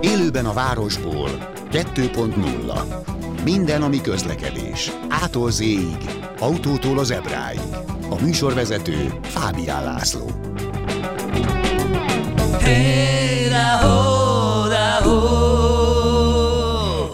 [0.00, 1.30] Élőben a városból
[1.72, 4.92] 2.0 Minden, ami közlekedés.
[5.08, 5.62] Ától z
[6.38, 7.60] autótól az ebráig.
[8.10, 10.30] A műsorvezető Fábián László.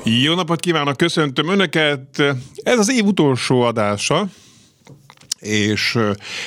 [0.05, 2.23] Jó napot kívánok, köszöntöm Önöket!
[2.63, 4.27] Ez az év utolsó adása,
[5.43, 5.99] és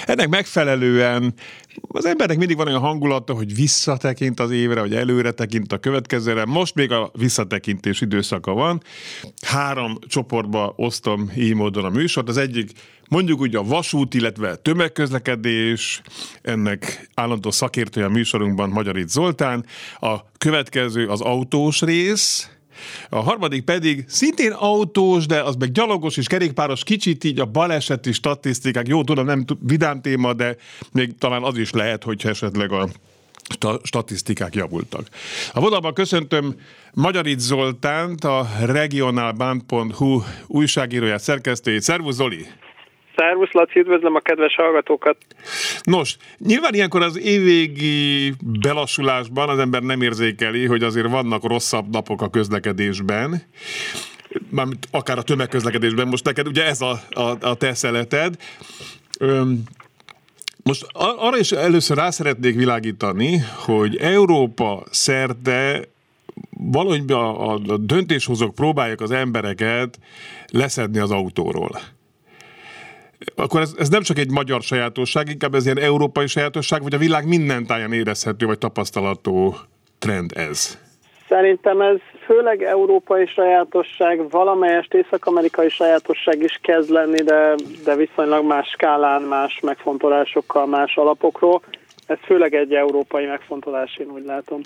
[0.05, 1.33] ennek megfelelően
[1.81, 6.45] az embernek mindig van olyan hangulata, hogy visszatekint az évre, vagy előre tekint a következőre.
[6.45, 8.81] Most még a visszatekintés időszaka van.
[9.41, 12.29] Három csoportba osztom így módon a műsort.
[12.29, 12.71] Az egyik
[13.09, 16.01] mondjuk úgy a vasút, illetve tömegközlekedés,
[16.41, 19.65] ennek állandó szakértője a műsorunkban Magyarit Zoltán.
[19.99, 22.49] A következő az autós rész,
[23.09, 28.11] a harmadik pedig szintén autós, de az meg gyalogos és kerékpáros, kicsit így a baleseti
[28.11, 30.55] statisztikák, jó tudom, nem vidám téma, de
[30.91, 32.87] még talán az is lehet, hogyha esetleg a
[33.83, 35.07] statisztikák javultak.
[35.53, 36.55] A vonalban köszöntöm
[36.93, 41.81] Magyarit Zoltánt, a regionalband.hu újságíróját, szerkesztőjét.
[41.81, 42.47] Szervusz Zoli!
[43.15, 45.17] Szervusz, Laci, üdvözlöm a kedves hallgatókat!
[45.83, 52.21] Nos, nyilván ilyenkor az évvégi belassulásban az ember nem érzékeli, hogy azért vannak rosszabb napok
[52.21, 53.41] a közlekedésben,
[54.49, 58.35] mármint akár a tömegközlekedésben, most neked ugye ez a, a, a te szeleted.
[59.19, 59.63] Öm,
[60.63, 65.87] most arra is először rá szeretnék világítani, hogy Európa szerte
[66.49, 69.99] valahogy a, a döntéshozók próbálják az embereket
[70.51, 71.79] leszedni az autóról
[73.35, 76.97] akkor ez, ez nem csak egy magyar sajátosság, inkább ez ilyen európai sajátosság, vagy a
[76.97, 79.55] világ minden táján érezhető, vagy tapasztalató
[79.99, 80.77] trend ez?
[81.27, 88.67] Szerintem ez főleg európai sajátosság, valamelyest észak-amerikai sajátosság is kezd lenni, de, de viszonylag más
[88.67, 91.61] skálán, más megfontolásokkal, más alapokról.
[92.05, 94.61] Ez főleg egy európai megfontolás, én úgy látom.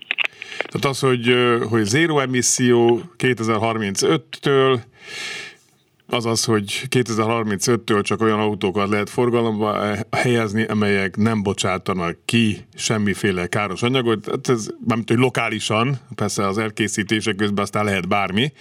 [0.57, 1.35] Tehát az, hogy,
[1.69, 4.79] hogy zéro emisszió 2035-től,
[6.09, 13.47] az az, hogy 2035-től csak olyan autókat lehet forgalomba helyezni, amelyek nem bocsátanak ki semmiféle
[13.47, 14.25] káros anyagot.
[14.25, 18.53] Hát ez nem hogy lokálisan, persze az elkészítések közben aztán lehet bármi.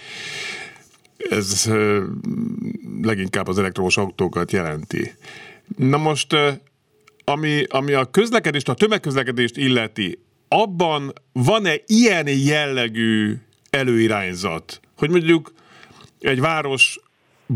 [1.29, 1.71] Ez
[3.01, 5.13] leginkább az elektromos autókat jelenti.
[5.77, 6.35] Na most,
[7.23, 13.35] ami, ami a közlekedést, a tömegközlekedést illeti, abban van-e ilyen jellegű
[13.69, 15.53] előirányzat, hogy mondjuk
[16.19, 16.99] egy város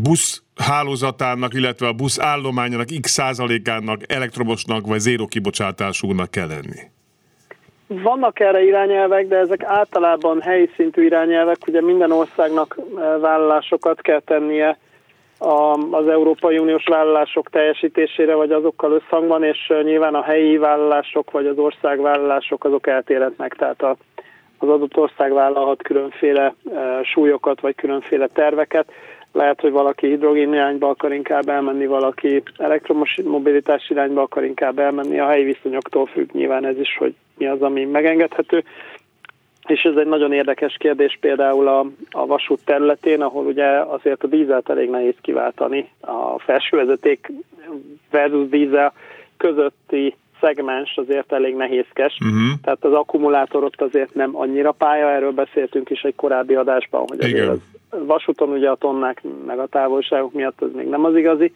[0.02, 6.80] busz hálózatának, illetve a busz állományának x százalékának elektromosnak vagy zéro kibocsátásúnak kell lenni?
[7.86, 14.20] Vannak erre irányelvek, de ezek általában helyi szintű irányelvek, ugye minden országnak eh, vállalásokat kell
[14.20, 14.78] tennie
[15.90, 21.46] az Európai Uniós vállalások teljesítésére, vagy azokkal összhangban, és eh, nyilván a helyi vállalások, vagy
[21.46, 23.96] az ország vállalások azok eltérhetnek, tehát a,
[24.58, 26.54] az adott ország vállalhat különféle eh,
[27.02, 28.92] súlyokat, vagy különféle terveket.
[29.34, 35.18] Lehet, hogy valaki hidrogén irányba akar inkább elmenni, valaki elektromos mobilitás irányba akar inkább elmenni.
[35.18, 38.64] A helyi viszonyoktól függ nyilván ez is, hogy mi az, ami megengedhető.
[39.66, 44.26] És ez egy nagyon érdekes kérdés például a, a vasút területén, ahol ugye azért a
[44.26, 45.90] dízelt elég nehéz kiváltani.
[46.00, 47.32] A felsővezeték
[48.10, 48.92] versus dízel
[49.36, 52.60] közötti szegmens azért elég nehézkes, uh-huh.
[52.62, 57.20] tehát az akkumulátor ott azért nem annyira pálya, erről beszéltünk is egy korábbi adásban, hogy
[57.20, 57.58] azért az
[58.06, 61.52] vasúton ugye a tonnák meg a távolságok miatt az még nem az igazi,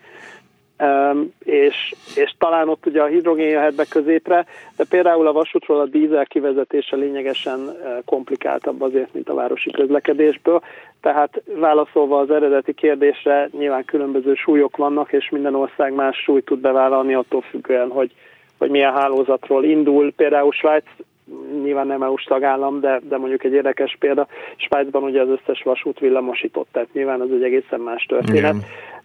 [0.82, 4.46] Um, és, és talán ott ugye a hidrogén jöhet be középre,
[4.76, 10.62] de például a vasútról a dízel kivezetése lényegesen komplikáltabb azért, mint a városi közlekedésből.
[11.00, 16.58] Tehát válaszolva az eredeti kérdésre, nyilván különböző súlyok vannak, és minden ország más súlyt tud
[16.58, 18.12] bevállalni attól függően, hogy,
[18.58, 20.12] hogy milyen hálózatról indul.
[20.16, 20.84] Például Svájc
[21.62, 24.26] nyilván nem EU-s tagállam, de, de mondjuk egy érdekes példa,
[24.56, 28.54] Svájcban ugye az összes vasút villamosított, tehát nyilván az egy egészen más történet.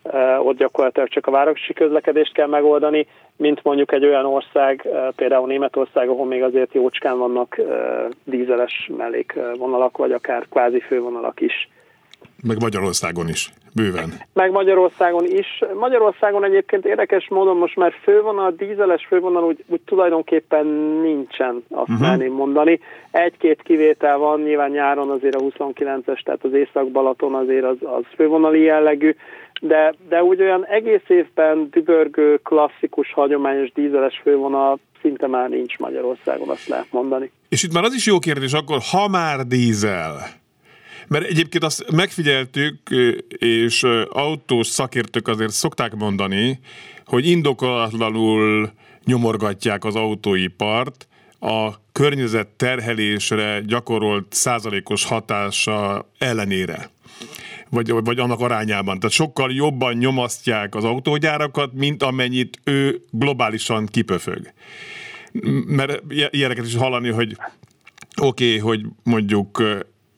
[0.04, 5.08] Uh, ott gyakorlatilag csak a városi közlekedést kell megoldani, mint mondjuk egy olyan ország, uh,
[5.16, 7.68] például Németország, ahol még azért jócskán vannak uh,
[8.24, 11.70] dízeles mellékvonalak, vagy akár kvázi fővonalak is.
[12.48, 14.14] Meg Magyarországon is, bőven.
[14.34, 15.64] Meg Magyarországon is.
[15.80, 20.66] Magyarországon egyébként érdekes módon most már fővonal, dízeles fővonal úgy, úgy tulajdonképpen
[21.02, 22.08] nincsen, azt uh-huh.
[22.08, 22.80] merném mondani.
[23.12, 28.62] Egy-két kivétel van, nyilván nyáron azért a 29-es, tehát az Észak-Balaton azért az, az fővonali
[28.62, 29.16] jellegű,
[29.62, 36.50] de, de úgy olyan egész évben dübörgő, klasszikus, hagyományos dízeles fővonal szinte már nincs Magyarországon,
[36.50, 37.32] azt lehet mondani.
[37.50, 40.42] És itt már az is jó kérdés, akkor ha már dízel,
[41.14, 42.78] Mert egyébként azt megfigyeltük,
[43.38, 46.60] és autós szakértők azért szokták mondani,
[47.06, 48.72] hogy indokolatlanul
[49.06, 51.08] nyomorgatják az autóipart,
[51.40, 56.90] a környezet terhelésre gyakorolt százalékos hatása ellenére
[57.70, 59.00] vagy, vagy annak arányában.
[59.00, 64.54] Tehát sokkal jobban nyomasztják az autógyárakat, mint amennyit ő globálisan kipöfög.
[65.66, 67.38] Mert ilyeneket is hallani, hogy
[68.22, 69.62] oké, okay, hogy mondjuk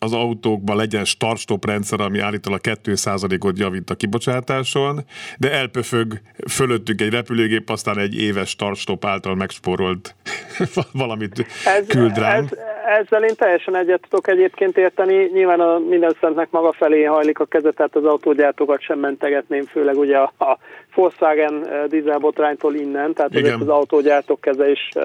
[0.05, 4.99] az autókban legyen start-stop rendszer, ami állítólag 2%-ot javít a kibocsátáson,
[5.37, 10.15] de elpöfög fölöttük egy repülőgép, aztán egy éves start-stop által megspórolt
[11.03, 12.43] valamit ez, küld rám.
[12.43, 12.57] Ez,
[12.99, 15.29] ezzel én teljesen egyet tudok egyébként érteni.
[15.33, 19.97] Nyilván a minden szentnek maga felé hajlik a kezet, tehát az autógyártókat sem mentegetném, főleg
[19.97, 20.57] ugye a,
[20.95, 25.03] Volkswagen eh, dízelbotránytól innen, tehát az autógyártók keze is uh,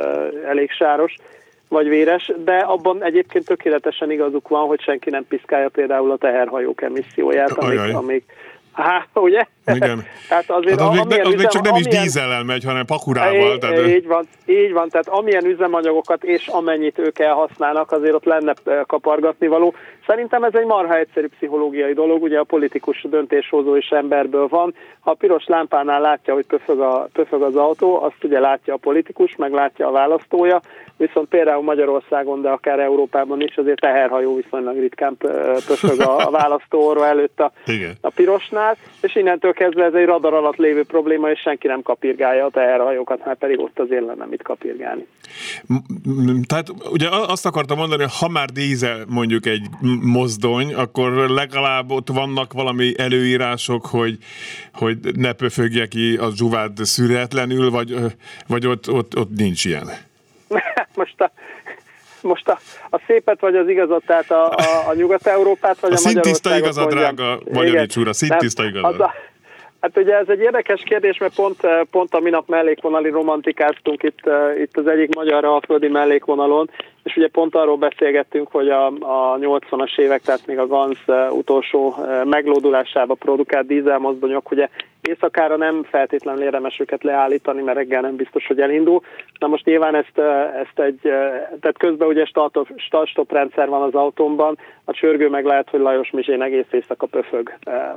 [0.49, 1.15] elég sáros
[1.71, 6.83] vagy véres, de abban egyébként tökéletesen igazuk van, hogy senki nem piszkálja például a teherhajók
[6.83, 8.33] emisszióját, amik, amik
[8.73, 9.47] Hát, ugye?
[9.75, 10.05] Igen.
[10.29, 12.85] tehát azért hát az, még, az üzem, még csak nem amilyen, is dízellel megy, hanem
[12.85, 13.59] pakurával.
[13.59, 13.87] Tehát...
[13.87, 18.55] Így van, így van, tehát amilyen üzemanyagokat és amennyit ők elhasználnak, azért ott lenne
[18.87, 19.75] kapargatni való.
[20.07, 24.75] Szerintem ez egy marha egyszerű pszichológiai dolog, ugye a politikus döntéshozó is emberből van.
[25.01, 28.77] Ha a piros lámpánál látja, hogy pöfög, a, pöfög az autó, azt ugye látja a
[28.77, 30.61] politikus, meg látja a választója,
[30.97, 35.17] viszont például Magyarországon, de akár Európában is azért teherhajó viszonylag ritkán
[35.67, 37.53] pöfög a, a választóorva előtt a,
[38.01, 42.45] a pirosnál, és innentől kezdve ez egy radar alatt lévő probléma, és senki nem kapirgálja
[42.45, 45.07] a teherhajókat, hát pedig ott azért lenne mit kapirgálni.
[46.47, 49.67] Tehát ugye azt akartam mondani, hogy ha már dízel mondjuk egy
[50.03, 54.19] mozdony, akkor legalább ott vannak valami előírások, hogy,
[54.75, 57.95] hogy ne pöfögje ki a zsuvát szüretlenül, vagy,
[58.49, 59.87] vagy ott, ott, ott nincs ilyen.
[61.01, 61.33] most a,
[62.23, 62.59] most a,
[62.91, 66.87] a szépet vagy az igazat, tehát a, a, a Nyugat-Európát vagy a, a Magyarországot drága,
[66.87, 69.01] drága Magyarics úr, a szintiszta igazat.
[69.01, 69.15] A,
[69.81, 71.61] hát ugye ez egy érdekes kérdés, mert pont,
[71.91, 74.21] pont a minap mellékvonali romantikáztunk itt,
[74.63, 76.71] itt az egyik magyar alföldi mellékvonalon,
[77.03, 80.99] és ugye pont arról beszélgettünk, hogy a, a 80-as évek, tehát még a GANZ
[81.31, 81.95] utolsó
[82.25, 84.69] meglódulásába produkált dízelmozdonyok, ugye
[85.01, 89.03] éjszakára nem feltétlenül érdemes őket leállítani, mert reggel nem biztos, hogy elindul.
[89.39, 90.19] Na most nyilván ezt,
[90.61, 91.01] ezt egy,
[91.61, 92.25] tehát közben ugye
[92.77, 97.55] start-stop rendszer van az autómban, a csörgő meg lehet, hogy Lajos Mizsén egész éjszaka pöfög,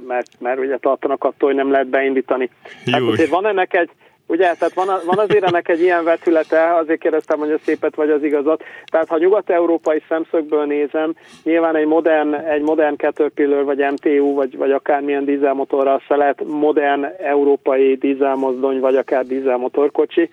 [0.07, 2.49] mert, mert ugye tartanak attól, hogy nem lehet beindítani.
[2.85, 3.89] Tehát azért van ennek egy,
[4.27, 8.09] Ugye, tehát van, van azért ennek egy ilyen vetülete, azért kérdeztem, hogy a szépet vagy
[8.09, 8.63] az igazat.
[8.85, 14.71] Tehát ha nyugat-európai szemszögből nézem, nyilván egy modern, egy modern Caterpillar, vagy MTU, vagy, vagy
[14.71, 20.29] akármilyen dízelmotorral szelet, modern európai dízelmozdony, vagy akár dízelmotorkocsi,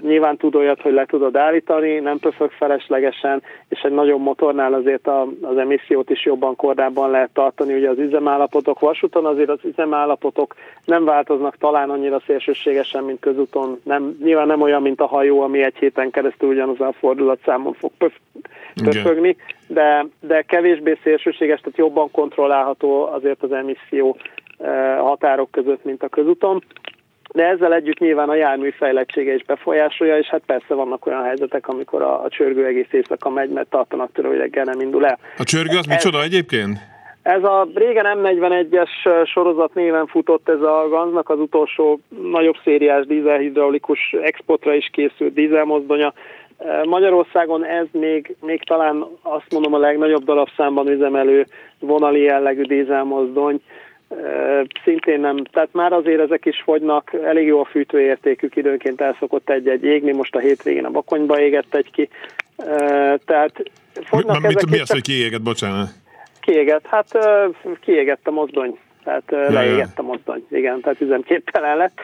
[0.00, 5.06] Nyilván tud olyat, hogy le tudod állítani, nem pöfög feleslegesen, és egy nagyobb motornál azért
[5.06, 7.74] a, az emissziót is jobban kordában lehet tartani.
[7.74, 10.54] Ugye az üzemállapotok vasúton azért az üzemállapotok
[10.84, 13.80] nem változnak talán annyira szélsőségesen, mint közúton.
[13.82, 17.90] Nem, nyilván nem olyan, mint a hajó, ami egy héten keresztül ugyanaz a fordulatszámon fog
[17.98, 18.14] pöf,
[18.84, 19.36] pöfögni,
[19.66, 24.16] de, de kevésbé szélsőséges, tehát jobban kontrollálható azért az emisszió
[24.98, 26.62] határok között, mint a közúton
[27.36, 31.68] de ezzel együtt nyilván a jármű fejlettsége is befolyásolja, és hát persze vannak olyan helyzetek,
[31.68, 35.18] amikor a, a csörgő egész éjszaka megy, mert tartanak tőle, hogy reggel nem indul el.
[35.36, 36.78] A csörgő az micsoda egyébként?
[37.22, 38.88] Ez a régen M41-es
[39.24, 42.00] sorozat néven futott ez a Ganznak az utolsó
[42.30, 46.12] nagyobb szériás dízelhidraulikus exportra is készült dízelmozdonya.
[46.84, 51.46] Magyarországon ez még, még talán azt mondom a legnagyobb darabszámban üzemelő
[51.78, 53.60] vonali jellegű dízelmozdony
[54.84, 59.50] szintén nem, tehát már azért ezek is fogynak, elég jó a fűtőértékük, időnként el szokott
[59.50, 62.08] egy-egy égni, most a hétvégén a bakonyba égett egy ki,
[63.24, 63.62] tehát
[64.04, 65.88] fogynak mi, ezek mi az, hogy kiégett, bocsánat?
[66.40, 67.18] Kiégett, hát
[67.80, 72.00] kiégett a mozdony, tehát ja, leégett a mozdony, igen, tehát üzemképtelen lett,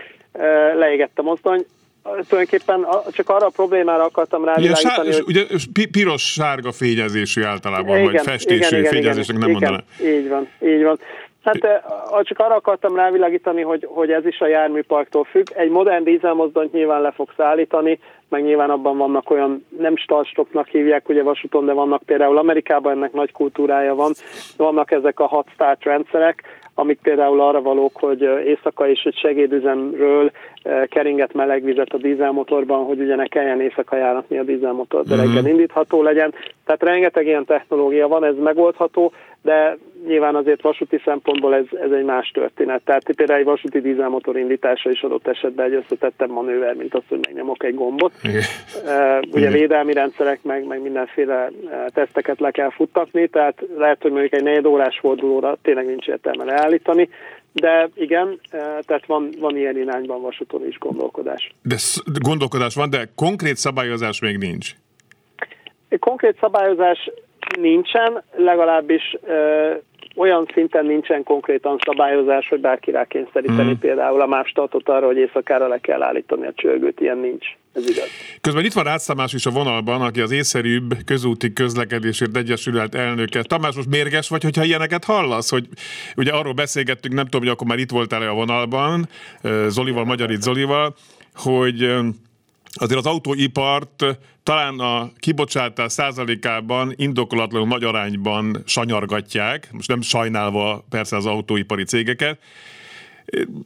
[0.76, 1.64] leégett a mozdony,
[2.02, 5.22] tulajdonképpen csak arra a problémára akartam rávilágítani, hogy...
[5.26, 5.44] Ugye
[5.90, 9.84] piros-sárga fényezésű általában, igen, vagy festésű igen, fényezésnek nem mondanám.
[10.04, 10.98] Így van, így van.
[11.44, 11.82] Hát
[12.22, 15.46] csak arra akartam rávilágítani, hogy, hogy ez is a járműparktól függ.
[15.54, 21.08] Egy modern dízelmozdonyt nyilván le fogsz állítani, meg nyilván abban vannak olyan, nem startstopnak hívják
[21.08, 24.12] ugye vasúton, de vannak például Amerikában ennek nagy kultúrája van,
[24.56, 26.42] vannak ezek a hot start rendszerek,
[26.74, 30.30] amik például arra valók, hogy éjszaka is egy segédüzemről
[30.88, 35.46] keringet meleg vizet a dízelmotorban, hogy ugye ne kelljen éjszaka járatni a dízelmotor, de reggel
[35.46, 36.34] indítható legyen.
[36.64, 42.04] Tehát rengeteg ilyen technológia van, ez megoldható, de nyilván azért vasúti szempontból ez, ez egy
[42.04, 42.82] más történet.
[42.84, 47.18] Tehát például egy vasúti dízelmotor indítása is adott esetben egy összetettebb manőver, mint az, hogy
[47.26, 48.12] megnyomok egy gombot.
[48.22, 48.42] Igen.
[49.32, 51.50] Ugye védelmi rendszerek, meg, meg mindenféle
[51.88, 56.44] teszteket le kell futtatni, tehát lehet, hogy mondjuk egy negyed órás fordulóra tényleg nincs értelme
[56.44, 57.08] leállítani,
[57.52, 58.40] de igen,
[58.86, 61.54] tehát van, van ilyen irányban vasúton is gondolkodás.
[61.62, 61.76] De
[62.20, 64.70] gondolkodás van, de konkrét szabályozás még nincs.
[65.98, 67.10] Konkrét szabályozás
[67.60, 69.70] nincsen, legalábbis ö,
[70.16, 73.78] olyan szinten nincsen konkrétan szabályozás, hogy bárki rá kényszeríteni hmm.
[73.78, 77.46] például a más tartott arra, hogy éjszakára le kell állítani a csörgőt, ilyen nincs.
[77.74, 78.08] Ez igaz.
[78.40, 83.42] Közben itt van Rácz Tamás is a vonalban, aki az észszerűbb közúti közlekedésért egyesület elnöke.
[83.42, 85.50] Tamás, most mérges vagy, hogyha ilyeneket hallasz?
[85.50, 85.66] Hogy
[86.16, 89.08] ugye arról beszélgettünk, nem tudom, hogy akkor már itt voltál-e a vonalban,
[89.66, 90.94] Zolival, Magyarit Zolival,
[91.34, 91.94] hogy
[92.72, 94.04] azért az autóipart
[94.42, 102.38] talán a kibocsátás százalékában indokolatlanul nagy arányban sanyargatják, most nem sajnálva persze az autóipari cégeket,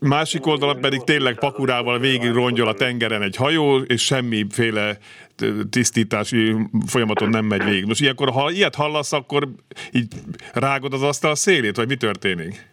[0.00, 4.98] Másik oldalon pedig tényleg pakurával végig rongyol a tengeren egy hajó, és semmiféle
[5.70, 7.84] tisztítási folyamaton nem megy végig.
[7.84, 9.48] Most ilyenkor, ha ilyet hallasz, akkor
[9.92, 10.12] így
[10.52, 12.66] rágod az asztal szélét, vagy mi történik?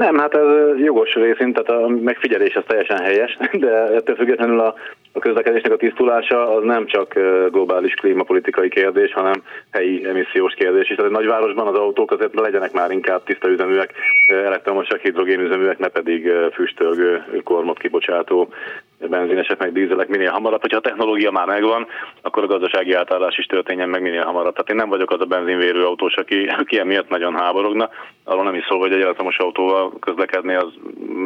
[0.00, 4.74] Nem, hát ez jogos részint, tehát a megfigyelés az teljesen helyes, de ettől függetlenül a,
[5.12, 7.14] a közlekedésnek a tisztulása az nem csak
[7.50, 10.96] globális klímapolitikai kérdés, hanem helyi emissziós kérdés is.
[10.96, 13.92] Tehát egy nagyvárosban az autók azért legyenek már inkább tiszta üzeműek,
[14.26, 18.48] elektromosak, hidrogénüzeműek, ne pedig füstölgő, kormot kibocsátó
[19.08, 20.60] benzinesek, meg dízelek minél hamarabb.
[20.60, 21.86] Hogyha a technológia már megvan,
[22.22, 24.52] akkor a gazdasági átállás is történjen meg minél hamarabb.
[24.52, 27.88] Tehát én nem vagyok az a benzinvérő autós, aki, aki emiatt nagyon háborogna.
[28.24, 30.68] Arról nem is szól, hogy egy elektromos autóval közlekedni az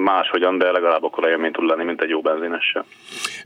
[0.04, 2.84] máshogyan, de legalább akkor élmény tud lenni, mint egy jó benzinessel.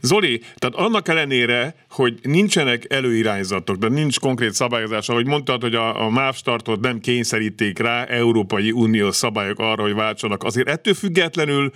[0.01, 6.05] Zoli, tehát annak ellenére, hogy nincsenek előirányzatok, de nincs konkrét szabályozás, ahogy mondtad, hogy a,
[6.05, 11.71] a MÁV startot nem kényszeríték rá Európai Unió szabályok arra, hogy váltsanak, azért ettől függetlenül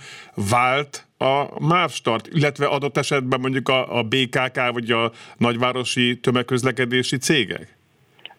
[0.50, 7.16] vált a MÁV start, illetve adott esetben mondjuk a, a BKK vagy a nagyvárosi tömegközlekedési
[7.16, 7.76] cégek?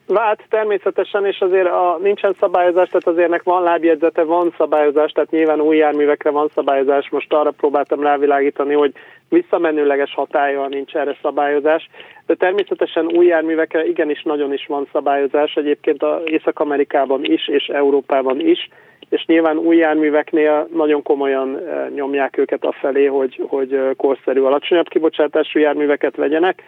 [0.06, 5.30] Vált természetesen, és azért a, nincsen szabályozás, tehát azért nek van lábjegyzete, van szabályozás, tehát
[5.30, 7.08] nyilván új járművekre van szabályozás.
[7.10, 8.92] Most arra próbáltam rávilágítani, hogy
[9.28, 11.88] visszamenőleges hatája nincs erre szabályozás,
[12.26, 18.40] de természetesen új járművekre igenis nagyon is van szabályozás, egyébként a Észak-Amerikában is, és Európában
[18.40, 18.68] is,
[19.08, 24.88] és nyilván új járműveknél nagyon komolyan eh, nyomják őket afelé, hogy, hogy eh, korszerű, alacsonyabb
[24.88, 26.62] kibocsátású járműveket vegyenek.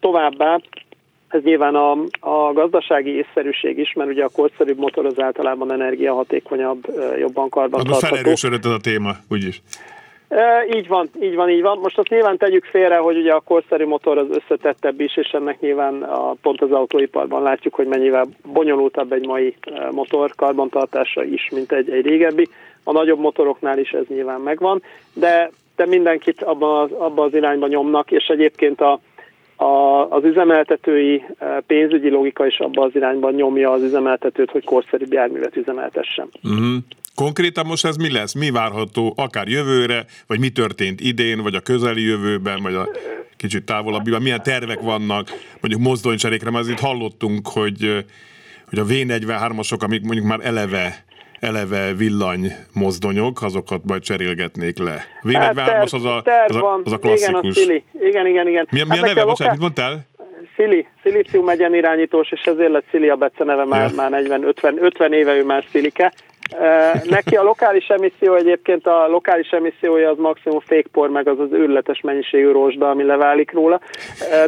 [0.00, 0.58] Továbbá
[1.32, 6.86] ez nyilván a, a gazdasági észszerűség is, mert ugye a korszerűbb motor az általában energiahatékonyabb,
[7.18, 8.06] jobban karbantartható.
[8.06, 9.62] Felerősödött ez a téma, úgyis.
[10.74, 11.78] Így van, így van, így van.
[11.78, 15.60] Most azt nyilván tegyük félre, hogy ugye a korszerű motor az összetettebb is, és ennek
[15.60, 19.56] nyilván a, pont az autóiparban látjuk, hogy mennyivel bonyolultabb egy mai
[19.90, 22.48] motor karbantartása is, mint egy, egy régebbi.
[22.84, 27.66] A nagyobb motoroknál is ez nyilván megvan, de, de mindenkit abban az, abba az irányba
[27.66, 29.00] nyomnak, és egyébként a,
[29.56, 31.22] a, az üzemeltetői
[31.66, 36.28] pénzügyi logika is abban az irányban nyomja az üzemeltetőt, hogy korszerűbb járművet üzemeltessen.
[36.42, 36.76] Uh-huh.
[37.14, 38.34] Konkrétan most ez mi lesz?
[38.34, 42.88] Mi várható akár jövőre, vagy mi történt idén, vagy a közeli jövőben, vagy a
[43.36, 44.22] kicsit távolabbiban?
[44.22, 45.28] Milyen tervek vannak
[45.60, 46.50] mondjuk mozdonycserékre?
[46.50, 48.04] Mert itt hallottunk, hogy,
[48.68, 51.04] hogy a V43-asok, amik mondjuk már eleve
[51.42, 55.04] eleve villany mozdonyok, azokat majd cserélgetnék le.
[55.22, 57.56] V43-as hát az, a, az, a, az a klasszikus.
[57.56, 58.66] Igen, a Igen, igen, igen.
[58.70, 59.24] Milyen, milyen hát neve?
[59.24, 60.06] Bocsánat, mit mondtál?
[60.56, 63.94] Szili, Szilícium megyen irányítós, és ezért lett Szili a neve már, ja.
[63.96, 66.12] már 40, 50, 50 éve ő már Szilike.
[67.04, 72.00] Neki a lokális emisszió egyébként a lokális emissziója az maximum fékpor, meg az az őrületes
[72.00, 73.80] mennyiségű rózsda, ami leválik róla.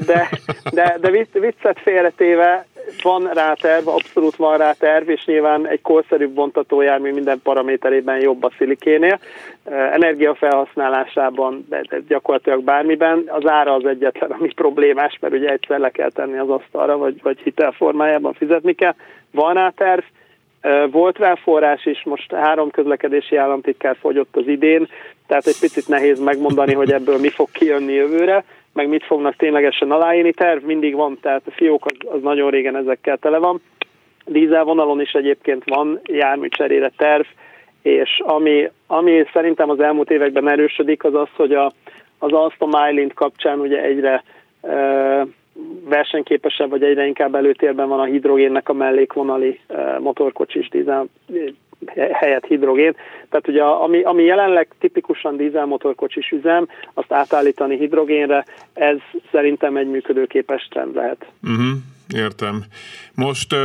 [0.07, 0.29] De,
[0.73, 2.67] de, de viccet félretéve
[3.03, 8.45] van rá terv, abszolút van rá terv, és nyilván egy korszerűbb vontatójármű minden paraméterében jobb
[8.45, 9.19] a szilikénél.
[9.93, 13.25] Energiafelhasználásában, de gyakorlatilag bármiben.
[13.27, 17.23] Az ára az egyetlen, ami problémás, mert ugye egyszer le kell tenni az asztalra, vagy,
[17.23, 18.95] vagy hitelformájában fizetni kell.
[19.31, 20.03] Van rá terv,
[20.91, 24.89] volt rá forrás is, most három közlekedési államtitkár fogyott az idén,
[25.27, 29.91] tehát egy picit nehéz megmondani, hogy ebből mi fog kijönni jövőre, meg mit fognak ténylegesen
[29.91, 30.33] aláírni.
[30.33, 33.61] Terv mindig van, tehát a fiók az, az nagyon régen ezekkel tele van.
[34.25, 37.25] Dízelvonalon is egyébként van jármű cserére terv,
[37.83, 41.73] és ami, ami szerintem az elmúlt években erősödik, az az, hogy a,
[42.19, 44.23] az Alstom Island kapcsán ugye egyre
[45.85, 51.07] versenyképesebb, vagy egyre inkább előtérben van a hidrogénnek a mellékvonali e, motorkocsis dízel
[52.13, 52.95] helyett hidrogén.
[53.29, 58.97] Tehát ugye ami, ami jelenleg tipikusan dízelmotorkocsis üzem, azt átállítani hidrogénre, ez
[59.33, 61.27] szerintem egy működőképes trend lehet.
[61.43, 61.67] Uh-huh,
[62.15, 62.65] értem.
[63.15, 63.59] Most uh,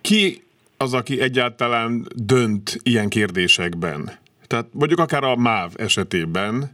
[0.00, 0.42] ki
[0.76, 4.10] az, aki egyáltalán dönt ilyen kérdésekben?
[4.46, 6.70] Tehát mondjuk akár a MÁV esetében,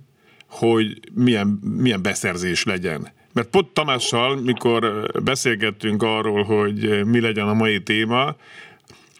[0.50, 3.08] hogy milyen, milyen beszerzés legyen.
[3.32, 8.34] Mert pont Tamással, mikor beszélgettünk arról, hogy mi legyen a mai téma,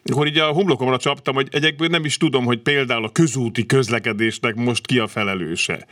[0.04, 4.54] akkor így a homlokomra csaptam, hogy egyébként nem is tudom, hogy például a közúti közlekedésnek
[4.54, 5.86] most ki a felelőse.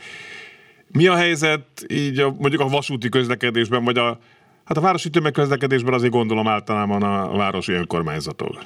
[0.91, 4.17] Mi a helyzet így a, mondjuk a vasúti közlekedésben, vagy a,
[4.65, 8.57] hát a városi tömegközlekedésben azért gondolom általában a városi önkormányzatok?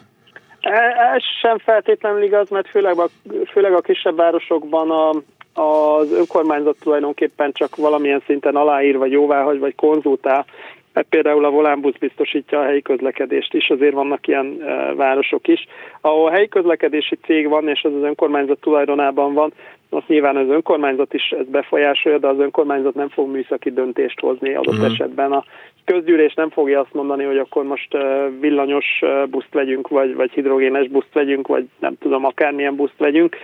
[0.59, 0.79] E,
[1.15, 3.07] ez sem feltétlenül igaz, mert főleg a,
[3.51, 5.21] főleg a kisebb városokban a,
[5.53, 10.45] az önkormányzat tulajdonképpen csak valamilyen szinten aláír, vagy jóváhagy, vagy konzultál
[10.93, 15.67] mert például a volánbusz biztosítja a helyi közlekedést is, azért vannak ilyen e, városok is.
[16.01, 19.53] Ahol helyi közlekedési cég van, és az az önkormányzat tulajdonában van,
[19.89, 24.53] azt nyilván az önkormányzat is ezt befolyásolja, de az önkormányzat nem fog műszaki döntést hozni
[24.53, 24.91] adott uh-huh.
[24.91, 25.31] esetben.
[25.31, 25.43] A
[25.85, 30.31] közgyűlés nem fogja azt mondani, hogy akkor most e, villanyos e, buszt vegyünk, vagy, vagy
[30.31, 33.35] hidrogénes buszt vegyünk, vagy nem tudom, akármilyen buszt vegyünk,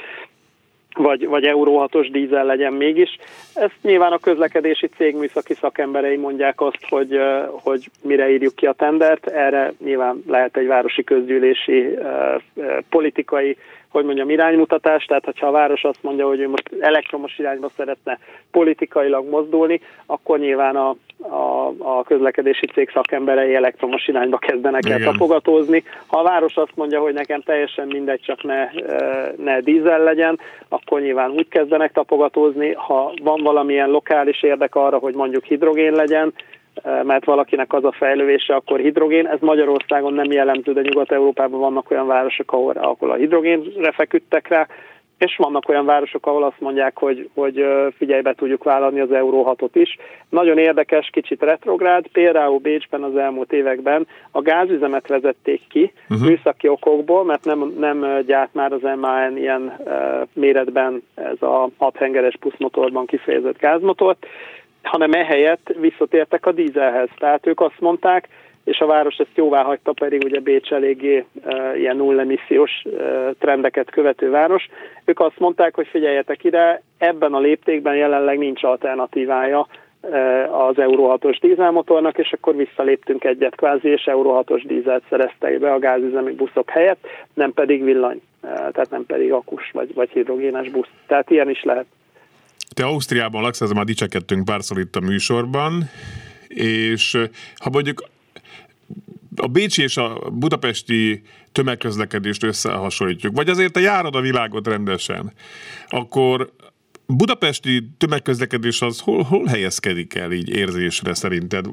[1.00, 3.18] vagy, vagy Euró 6-os dízel legyen mégis.
[3.53, 8.74] Ezt nyilván a közlekedési cég műszaki szakemberei mondják azt, hogy, hogy mire írjuk ki a
[8.74, 9.27] tendert.
[9.27, 11.98] Erre nyilván lehet egy városi közgyűlési
[12.89, 13.58] politikai
[13.91, 18.19] hogy mondjam, iránymutatás, tehát hogyha a város azt mondja, hogy ő most elektromos irányba szeretne
[18.51, 25.84] politikailag mozdulni, akkor nyilván a, a, a közlekedési cég szakemberei elektromos irányba kezdenek el tapogatózni.
[26.08, 28.69] Ha a város azt mondja, hogy nekem teljesen mindegy, csak ne,
[29.36, 32.74] ne dízel legyen, akkor nyilván úgy kezdenek tapogatózni.
[32.74, 36.34] Ha van valamilyen lokális érdek arra, hogy mondjuk hidrogén legyen,
[37.03, 39.27] mert valakinek az a fejlővése, akkor hidrogén.
[39.27, 44.67] Ez Magyarországon nem jellemző, de Nyugat-Európában vannak olyan városok, ahol, ahol a hidrogénre feküdtek rá,
[45.19, 47.65] és vannak olyan városok, ahol azt mondják, hogy, hogy
[47.98, 49.98] figyelj, tudjuk vállalni az Euró 6-ot is.
[50.29, 56.27] Nagyon érdekes, kicsit retrográd, például Bécsben az elmúlt években a gázüzemet vezették ki uh-huh.
[56.27, 59.93] műszaki okokból, mert nem, nem gyárt már az MAN ilyen uh,
[60.33, 64.25] méretben ez a hathengeres puszmotorban kifejezett gázmotort,
[64.83, 67.09] hanem ehelyett visszatértek a dízelhez.
[67.17, 68.27] Tehát ők azt mondták,
[68.63, 73.89] és a város ezt jóvá hagyta, pedig ugye Bécs eléggé e, ilyen nullemissziós e, trendeket
[73.89, 74.69] követő város.
[75.05, 79.67] Ők azt mondták, hogy figyeljetek ide, ebben a léptékben jelenleg nincs alternatívája
[80.01, 85.59] e, az Euro 6-os dízelmotornak, és akkor visszaléptünk egyet kvázi, és Euro 6-os dízelt szereztek
[85.59, 90.09] be a gázüzemi buszok helyett, nem pedig villany, e, tehát nem pedig akus vagy, vagy
[90.09, 90.89] hidrogénes busz.
[91.07, 91.85] Tehát ilyen is lehet.
[92.79, 95.89] Te Ausztriában laksz, ez már dicsekedtünk párszor itt a műsorban,
[96.48, 97.18] és
[97.55, 98.03] ha mondjuk
[99.35, 105.31] a Bécsi és a budapesti tömegközlekedést összehasonlítjuk, vagy azért te járod a világot rendesen,
[105.87, 106.50] akkor
[107.07, 111.65] budapesti tömegközlekedés az hol, hol helyezkedik el így érzésre szerinted?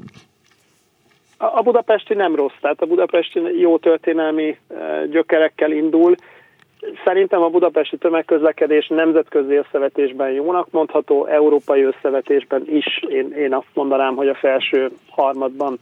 [1.37, 4.57] A budapesti nem rossz, tehát a budapesti jó történelmi
[5.11, 6.15] gyökerekkel indul,
[7.05, 14.15] Szerintem a budapesti tömegközlekedés nemzetközi összevetésben jónak mondható, európai összevetésben is én, én azt mondanám,
[14.15, 15.79] hogy a felső harmadban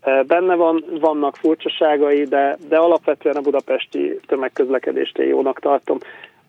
[0.00, 5.98] e, benne van, vannak furcsaságai, de, de alapvetően a budapesti tömegközlekedést én jónak tartom.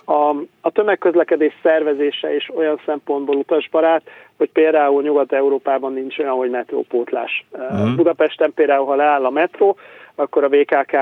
[0.06, 4.02] A, a tömegközlekedés szervezése is olyan szempontból utasbarát,
[4.38, 7.46] hogy például Nyugat-Európában nincs olyan, hogy metrópótlás.
[7.74, 7.96] Mm.
[7.96, 9.78] Budapesten például, ha leáll a metró,
[10.16, 10.98] akkor a VKK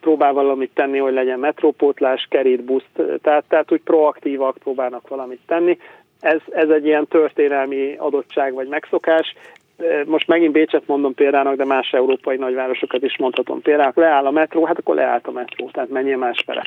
[0.00, 2.90] próbál valamit tenni, hogy legyen metrópótlás, kerít, buszt,
[3.22, 5.78] tehát, tehát úgy proaktívak próbálnak valamit tenni.
[6.20, 9.34] Ez, ez egy ilyen történelmi adottság vagy megszokás.
[10.06, 13.92] Most megint Bécset mondom példának, de más európai nagyvárosokat is mondhatom például.
[13.94, 16.64] Leáll a metró, hát akkor leállt a metró, tehát menjél másfele.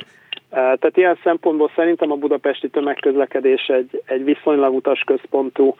[0.53, 5.75] Tehát ilyen szempontból szerintem a budapesti tömegközlekedés egy, egy viszonylag utasközpontú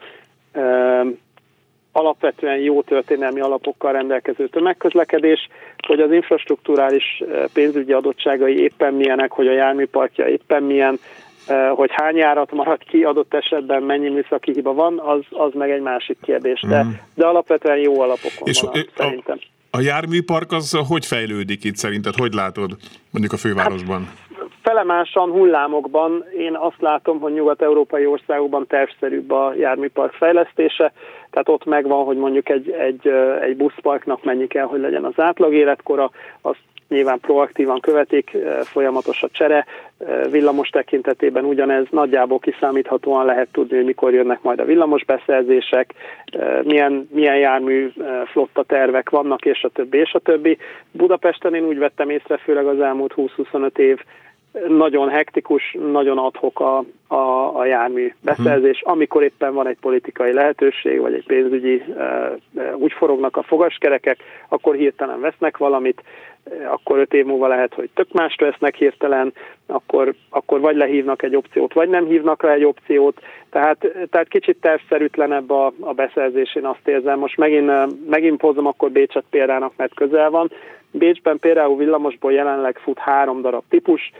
[1.92, 5.48] alapvetően jó történelmi alapokkal rendelkező tömegközlekedés,
[5.86, 10.98] hogy az infrastruktúrális pénzügyi adottságai éppen milyenek, hogy a járműparkja éppen milyen,
[11.74, 15.82] hogy hány járat marad ki adott esetben, mennyi műszaki hiba van, az, az meg egy
[15.82, 16.60] másik kérdés.
[16.60, 16.88] De, mm.
[17.14, 19.38] de alapvetően jó alapokon És van, a, szerintem.
[19.70, 22.14] A járműpark az hogy fejlődik itt szerinted?
[22.14, 22.76] Hogy látod
[23.10, 24.04] mondjuk a fővárosban?
[24.04, 24.23] Hát,
[24.64, 30.92] felemásan hullámokban én azt látom, hogy nyugat-európai országokban tervszerűbb a járműpark fejlesztése,
[31.30, 33.08] tehát ott megvan, hogy mondjuk egy, egy,
[33.40, 39.28] egy buszparknak mennyi kell, hogy legyen az átlag életkora, azt nyilván proaktívan követik, folyamatos a
[39.32, 39.66] csere,
[40.30, 45.94] villamos tekintetében ugyanez nagyjából kiszámíthatóan lehet tudni, hogy mikor jönnek majd a villamos beszerzések,
[46.62, 47.92] milyen, milyen jármű
[48.24, 50.58] flotta tervek vannak, és a többi, és a többi.
[50.90, 53.98] Budapesten én úgy vettem észre, főleg az elmúlt 20-25 év
[54.68, 58.92] nagyon hektikus, nagyon adhok a, a, a jármű beszerzés, hmm.
[58.92, 61.82] amikor éppen van egy politikai lehetőség, vagy egy pénzügyi,
[62.74, 66.02] úgy forognak a fogaskerekek, akkor hirtelen vesznek valamit,
[66.72, 69.32] akkor öt év múlva lehet, hogy tök mást vesznek hirtelen,
[69.66, 74.56] akkor, akkor vagy lehívnak egy opciót, vagy nem hívnak le egy opciót, tehát, tehát kicsit
[74.60, 77.18] tervszerűtlenebb a, a beszerzés, én azt érzem.
[77.18, 77.70] Most megint,
[78.10, 80.50] megint hozom akkor Bécset példának, mert közel van.
[80.90, 84.12] Bécsben például villamosból jelenleg fut három darab típus,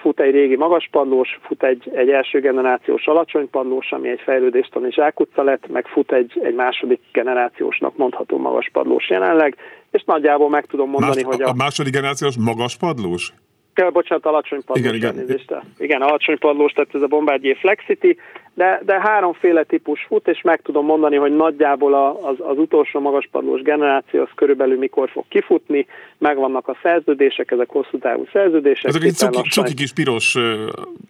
[0.00, 5.68] fut egy régi magaspadlós, fut egy, egy első generációs alacsonypadlós, ami egy fejlődéstani zsákutca lett,
[5.68, 9.56] meg fut egy, egy második generációsnak mondható magaspadlós jelenleg,
[9.96, 11.48] és nagyjából meg tudom mondani, Más, hogy a...
[11.48, 13.32] A második generációs magaspadlós?
[13.76, 14.96] Ja, bocsánat, alacsony padlós.
[14.96, 15.40] Igen, igen.
[15.78, 18.16] igen, alacsony padlós, tehát ez a Bombardier Flexity,
[18.56, 23.62] de, de háromféle típus fut, és meg tudom mondani, hogy nagyjából az, az utolsó magaspadlós
[23.62, 25.86] generáció az körülbelül mikor fog kifutni,
[26.18, 28.84] megvannak a szerződések, ezek hosszú távú szerződések.
[28.84, 30.36] Ezek egy cuki, cuki kis piros,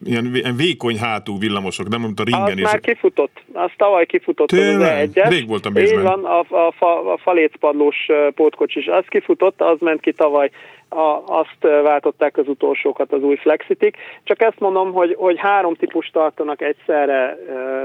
[0.04, 2.42] ilyen, vékony hátú villamosok, nem mint a ringen.
[2.42, 2.62] Az is.
[2.62, 4.92] már kifutott, az tavaly kifutott Tényleg?
[4.92, 5.28] az egyet.
[5.28, 5.76] Rég voltam.
[5.76, 10.50] Így van, a, a, a, a falécpadlós pótkocsis, az kifutott, az ment ki tavaly
[10.88, 13.96] a, azt váltották az utolsókat az új Flexitik.
[14.22, 17.36] Csak ezt mondom, hogy, hogy három típus tartanak egyszerre e,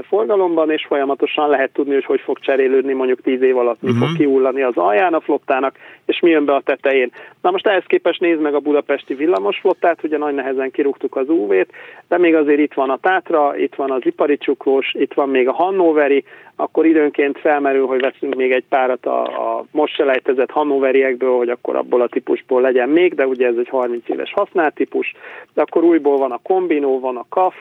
[0.02, 4.04] forgalomban, és folyamatosan lehet tudni, hogy hogy fog cserélődni mondjuk tíz év alatt, mi uh-huh.
[4.04, 4.22] fog mhm.
[4.22, 7.12] kiullani az alján a flottának, és mi jön be a tetején.
[7.40, 11.70] Na most ehhez képest nézd meg a budapesti villamosflottát, ugye nagy nehezen kirúgtuk az UV-t,
[12.08, 15.48] de még azért itt van a Tátra, itt van az ipari csuklós, itt van még
[15.48, 16.24] a Hannoveri,
[16.56, 21.76] akkor időnként felmerül, hogy veszünk még egy párat a, a most selejtezett Hannoveriekből, hogy akkor
[21.76, 25.14] abból a típusból legyen még, de ugye ez egy 30 éves használt típus,
[25.54, 27.54] de akkor újból van a kombinó, van a kaf,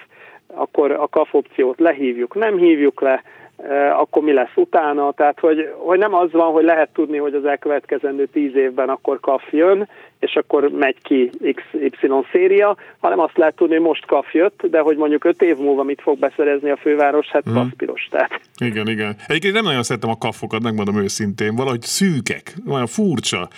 [0.53, 3.23] akkor a kaf opciót lehívjuk, nem hívjuk le,
[3.57, 7.33] e, akkor mi lesz utána, tehát hogy, hogy nem az van, hogy lehet tudni, hogy
[7.33, 9.87] az elkövetkezendő tíz évben akkor kaf jön,
[10.19, 11.29] és akkor megy ki
[11.81, 15.57] XY széria, hanem azt lehet tudni, hogy most kaf jött, de hogy mondjuk öt év
[15.57, 17.53] múlva mit fog beszerezni a főváros, hát hmm.
[17.53, 18.07] kaszpiros.
[18.11, 18.41] Tehát.
[18.65, 19.15] Igen, igen.
[19.27, 23.49] Egyébként nem nagyon szeretem a kafokat, megmondom őszintén, valahogy szűkek, olyan furcsa.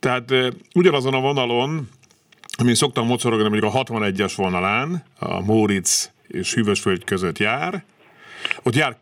[0.00, 0.32] Tehát
[0.74, 1.88] ugyanazon a vonalon,
[2.58, 7.84] amin szoktam mocorogni, mondjuk a 61-es vonalán, a Móricz és Hűvösföld között jár,
[8.62, 8.96] ott jár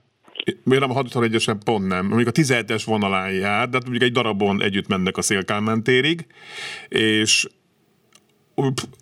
[0.62, 4.12] Miért nem a 61-esen pont nem, mondjuk a 17-es vonalán jár, de hát mondjuk egy
[4.12, 6.26] darabon együtt mennek a Szélkálmán térig,
[6.88, 7.46] és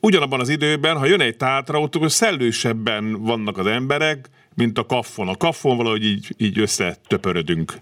[0.00, 5.28] ugyanabban az időben, ha jön egy tátra, ott szellősebben vannak az emberek, mint a kaffon.
[5.28, 7.74] A kaffon valahogy így, így összetöpörödünk.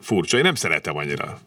[0.00, 0.36] Furcsa.
[0.36, 1.40] Én nem szeretem annyira.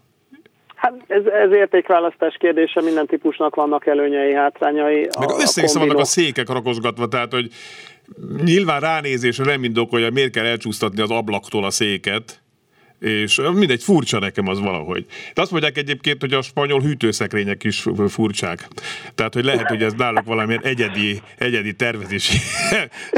[0.82, 5.08] Hát ez, ez értékválasztás kérdése, minden típusnak vannak előnyei, hátrányai.
[5.20, 7.48] Meg össze vannak a székek rakosgatva, tehát hogy
[8.44, 12.41] nyilván ránézésre nem indokolja, miért kell elcsúsztatni az ablaktól a széket,
[13.02, 15.06] és mindegy, furcsa nekem az valahogy.
[15.34, 18.68] De azt mondják egyébként, hogy a spanyol hűtőszekrények is furcsák.
[19.16, 22.38] Tehát, hogy lehet, hogy ez náluk valamilyen egyedi, egyedi tervezési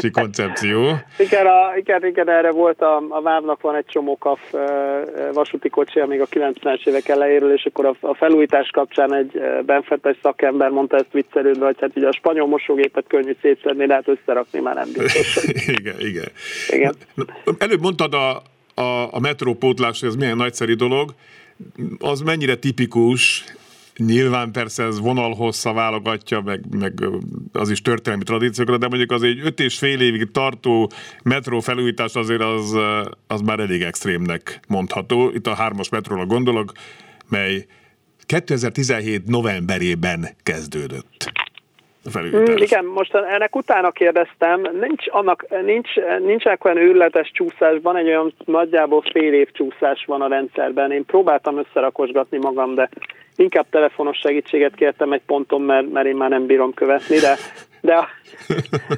[0.12, 0.98] koncepció.
[1.18, 4.54] Igen, a, igen, igen, erre volt a, a vámnak van egy csomó kaf
[5.34, 10.18] vasúti kocsi, még a 90-es évek elejéről, és akkor a, a felújítás kapcsán egy benfetes
[10.22, 14.60] szakember mondta ezt viccelődve, hogy hát ugye a spanyol mosógépet könnyű szétszedni, de hát összerakni
[14.60, 15.46] már nem biztos.
[15.80, 16.28] igen, igen.
[16.70, 16.96] igen.
[17.58, 18.42] Előbb mondtad a,
[18.74, 21.14] a, a metrópótlás, ez milyen nagyszerű dolog,
[22.00, 23.44] az mennyire tipikus,
[23.98, 27.04] Nyilván persze ez vonalhossza válogatja, meg, meg
[27.52, 30.92] az is történelmi tradíciókra, de mondjuk az egy öt és fél évig tartó
[31.24, 32.78] metró felújítás azért az,
[33.28, 35.30] az már elég extrémnek mondható.
[35.30, 36.72] Itt a hármas metróra gondolok,
[37.28, 37.66] mely
[38.26, 41.43] 2017 novemberében kezdődött
[42.12, 42.50] felújítás.
[42.50, 45.90] Mm, igen, most ennek utána kérdeztem, nincs, annak, nincs,
[46.20, 50.92] nincs olyan őrletes csúszásban, egy olyan nagyjából fél év csúszás van a rendszerben.
[50.92, 52.90] Én próbáltam összerakosgatni magam, de
[53.36, 57.38] inkább telefonos segítséget kértem egy ponton, mert, mert én már nem bírom követni, de,
[57.82, 58.08] de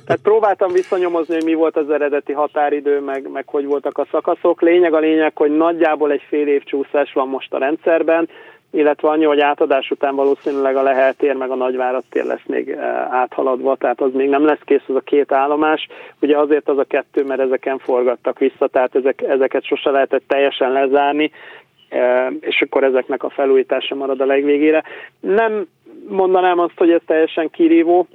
[0.06, 4.62] tehát próbáltam visszanyomozni, hogy mi volt az eredeti határidő, meg, meg hogy voltak a szakaszok.
[4.62, 8.30] Lényeg a lényeg, hogy nagyjából egy fél év csúszás van most a rendszerben,
[8.76, 12.70] illetve annyi, hogy átadás után valószínűleg a Lehel tér meg a Nagyvárad tér lesz még
[12.70, 15.88] eh, áthaladva, tehát az még nem lesz kész az a két állomás.
[16.22, 20.72] Ugye azért az a kettő, mert ezeken forgattak vissza, tehát ezek, ezeket sose lehetett teljesen
[20.72, 21.32] lezárni,
[21.90, 24.84] eh, és akkor ezeknek a felújítása marad a legvégére.
[25.20, 25.68] Nem
[26.08, 28.08] mondanám azt, hogy ez teljesen kirívó,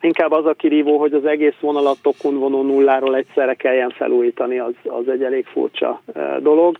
[0.00, 4.74] inkább az a kirívó, hogy az egész vonalat tokun vonó nulláról egyszerre kelljen felújítani, az,
[4.84, 6.76] az egy elég furcsa eh, dolog.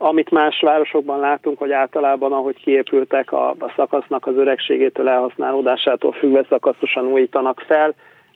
[0.00, 6.44] Amit más városokban látunk, hogy általában ahogy kiépültek a, a szakasznak az öregségétől, elhasználódásától függve
[6.48, 7.88] szakaszosan újítanak fel,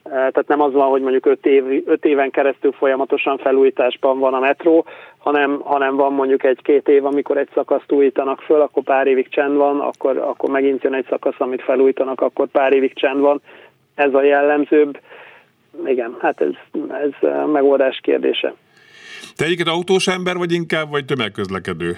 [0.03, 4.33] e, tehát nem az van, hogy mondjuk öt, év, öt éven keresztül folyamatosan felújításban van
[4.33, 4.85] a metró,
[5.17, 9.55] hanem, hanem van mondjuk egy-két év, amikor egy szakaszt újítanak föl, akkor pár évig csend
[9.55, 13.41] van, akkor, akkor megint jön egy szakasz, amit felújítanak, akkor pár évig csend van.
[13.95, 14.99] Ez a jellemzőbb.
[15.85, 16.51] Igen, hát ez,
[16.89, 18.53] ez megoldás kérdése.
[19.35, 21.97] Te egyébként autós ember vagy inkább, vagy tömegközlekedő?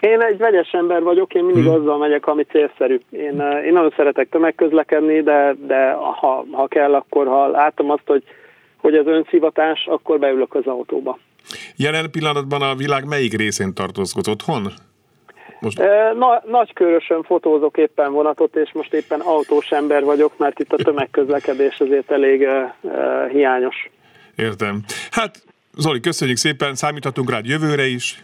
[0.00, 1.72] Én egy vegyes ember vagyok, én mindig hmm.
[1.72, 3.00] azzal megyek, ami célszerű.
[3.10, 8.22] Én, én nagyon szeretek tömegközlekedni, de, de ha, ha kell, akkor ha látom azt, hogy,
[8.76, 11.18] hogy ez önszivatás, akkor beülök az autóba.
[11.76, 14.72] Jelen pillanatban a világ melyik részén tartózkod otthon?
[15.60, 15.78] Most...
[16.18, 21.80] Na, nagykörösen fotózok éppen vonatot, és most éppen autós ember vagyok, mert itt a tömegközlekedés
[21.80, 23.90] azért elég uh, uh, hiányos.
[24.36, 24.82] Értem.
[25.10, 25.45] Hát
[25.76, 28.22] Zoli, köszönjük szépen, számíthatunk rád jövőre is.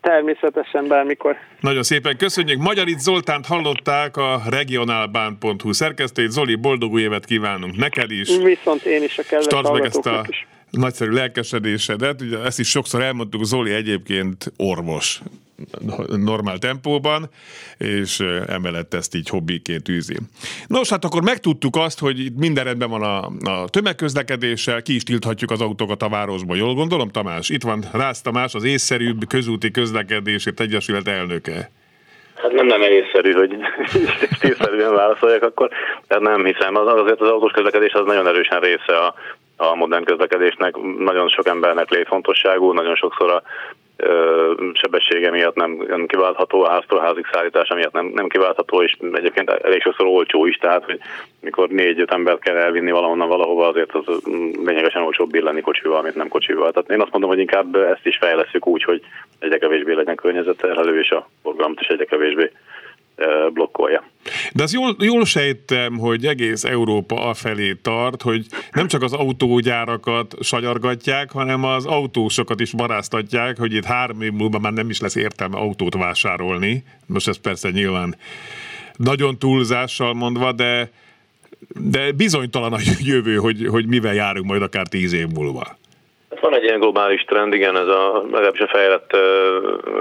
[0.00, 1.36] Természetesen bármikor.
[1.60, 2.58] Nagyon szépen köszönjük.
[2.58, 6.30] Magyarit Zoltánt hallották a regionálbán.hu szerkesztőjét.
[6.30, 8.36] Zoli, boldog új évet kívánunk neked is.
[8.36, 10.46] Viszont én is a kedves meg ezt a is.
[10.70, 12.20] nagyszerű lelkesedésedet.
[12.20, 15.20] Ugye ezt is sokszor elmondtuk, Zoli egyébként orvos
[16.06, 17.28] normál tempóban,
[17.78, 20.16] és emellett ezt így hobbiként űzi.
[20.66, 25.02] Nos, hát akkor megtudtuk azt, hogy itt minden rendben van a, a tömegközlekedéssel, ki is
[25.02, 26.54] tilthatjuk az autókat a városba.
[26.54, 27.48] Jól gondolom, Tamás?
[27.48, 31.70] Itt van Rász Tamás, az észszerűbb közúti közlekedésért egyesület elnöke.
[32.42, 33.56] Hát nem, nem észszerű, hogy
[34.50, 35.70] észszerűen válaszoljak akkor,
[36.06, 36.76] tehát nem hiszem.
[36.76, 39.14] Az, azért az autós közlekedés az nagyon erősen része a,
[39.56, 40.74] a modern közlekedésnek.
[40.98, 43.42] Nagyon sok embernek létfontosságú, nagyon sokszor a
[44.72, 49.50] sebessége miatt nem, nem kiváltható, a háztól házig szállítása miatt nem, nem kiváltható, és egyébként
[49.50, 50.98] elég sokszor olcsó is, tehát hogy
[51.40, 54.04] mikor négy-öt embert kell elvinni valahonnan valahova, azért az
[54.64, 56.72] lényegesen olcsóbb lenni kocsival, mint nem kocsival.
[56.72, 59.02] Tehát én azt mondom, hogy inkább ezt is fejleszünk úgy, hogy
[59.38, 62.50] egyre kevésbé legyen környezetterhelő, és a forgalmat is egyre kevésbé
[63.52, 64.04] blokkolja.
[64.52, 70.34] De az jól, jól sejtem, hogy egész Európa afelé tart, hogy nem csak az autógyárakat
[70.40, 75.14] sagyargatják, hanem az autósokat is baráztatják, hogy itt három év múlva már nem is lesz
[75.14, 76.84] értelme autót vásárolni.
[77.06, 78.16] Most ez persze nyilván
[78.96, 80.90] nagyon túlzással mondva, de,
[81.90, 85.78] de bizonytalan a jövő, hogy, hogy mivel járunk majd akár tíz év múlva.
[86.30, 89.16] Hát van egy ilyen globális trend, igen, ez a legalábbis a fejlett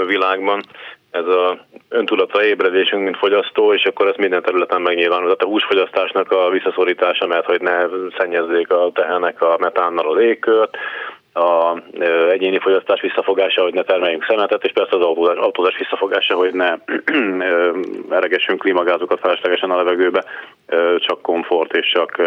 [0.07, 0.63] világban
[1.11, 1.57] ez a
[1.89, 5.23] öntudatra ébredésünk, mint fogyasztó, és akkor ez minden területen megnyilvánul.
[5.23, 7.85] Tehát a húsfogyasztásnak a visszaszorítása, mert hogy ne
[8.17, 10.77] szennyezzék a tehenek a metánnal a légkört,
[11.33, 11.77] a
[12.29, 16.75] egyéni fogyasztás visszafogása, hogy ne termeljünk szemetet, és persze az autózás, autózás visszafogása, hogy ne
[18.19, 20.23] eregessünk klímagázokat feleslegesen a levegőbe,
[20.97, 22.21] csak komfort és csak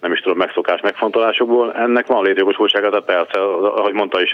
[0.00, 1.72] nem is tudom, megszokás megfontolásokból.
[1.72, 4.32] Ennek van létjogosultsága, tehát persze, ahogy mondta is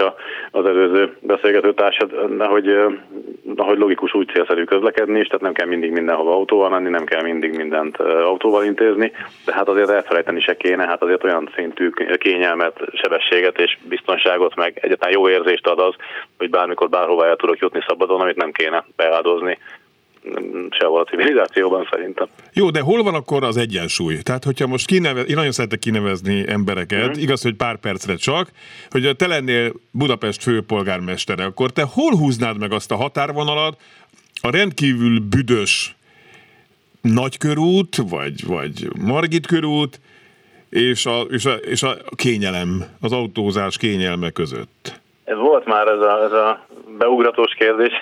[0.51, 2.77] az előző beszélgető társad, hogy,
[3.57, 7.23] ahogy logikus úgy célszerű közlekedni is, tehát nem kell mindig mindenhova autóval menni, nem kell
[7.23, 9.13] mindig mindent autóval intézni,
[9.45, 14.79] de hát azért elfelejteni se kéne, hát azért olyan szintű kényelmet, sebességet és biztonságot, meg
[14.81, 15.95] egyáltalán jó érzést ad az,
[16.39, 19.59] hogy bármikor bárhova el tudok jutni szabadon, amit nem kéne beáldozni
[20.71, 22.27] sehol a civilizációban szerintem.
[22.53, 24.17] Jó, de hol van akkor az egyensúly?
[24.17, 27.21] Tehát, hogyha most kinevez, én nagyon szeretek kinevezni embereket, mm.
[27.21, 28.51] igaz, hogy pár percre csak,
[28.91, 33.81] hogy te lennél Budapest főpolgármestere, akkor te hol húznád meg azt a határvonalat
[34.41, 35.95] a rendkívül büdös
[37.01, 40.01] nagykörút, vagy, vagy Margit körút,
[40.69, 45.01] és a, és, a, és a kényelem, az autózás kényelme között?
[45.27, 46.67] Ez volt már ez a, ez a
[46.99, 47.93] beugratós kérdés.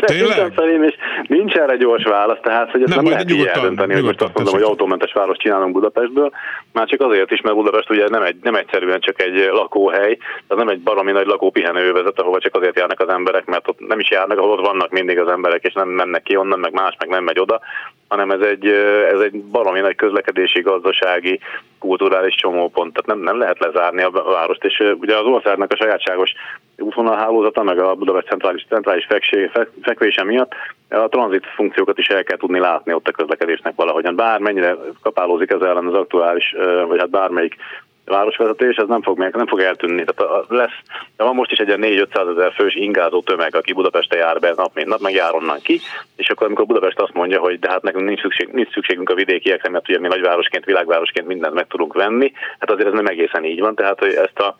[0.00, 0.52] Tényleg?
[0.60, 0.94] Felém, és
[1.26, 4.34] nincs erre gyors válasz, tehát hogy ezt nem, nem lehet így eldönteni, hogy most azt
[4.34, 6.30] mondom, hogy autómentes város csinálunk Budapestből,
[6.72, 10.56] már csak azért is, mert Budapest ugye nem, egy, nem egyszerűen csak egy lakóhely, az
[10.56, 14.10] nem egy baromi nagy lakópihenővezet, ahova csak azért járnak az emberek, mert ott nem is
[14.10, 17.08] járnak, ahol ott vannak mindig az emberek, és nem mennek ki onnan, meg más, meg
[17.08, 17.60] nem megy oda,
[18.10, 18.66] hanem ez egy,
[19.12, 21.40] ez egy baromi nagy közlekedési, gazdasági,
[21.78, 26.32] kulturális csomópont, tehát nem, nem lehet lezárni a várost, és ugye az országnak a sajátságos
[26.78, 29.50] útvonalhálózata, meg a Budapest centrális, centrális feksé,
[29.82, 30.52] fekvése miatt
[30.88, 34.16] a tranzit funkciókat is el kell tudni látni ott a közlekedésnek valahogyan.
[34.16, 36.54] Bármennyire kapálózik ez ellen az aktuális,
[36.88, 37.56] vagy hát bármelyik
[38.04, 40.04] városvezetés, ez nem fog, nem fog eltűnni.
[40.04, 40.78] Tehát lesz,
[41.16, 44.74] de van most is egy 4-500 ezer fős ingázó tömeg, aki Budapeste jár be nap
[44.74, 45.80] mint nap, meg jár onnan ki,
[46.16, 49.14] és akkor amikor Budapest azt mondja, hogy de hát nekünk nincs, szükség, nincs szükségünk a
[49.14, 53.44] vidékiekre, mert ugye mi nagyvárosként, világvárosként mindent meg tudunk venni, hát azért ez nem egészen
[53.44, 54.56] így van, tehát hogy ezt a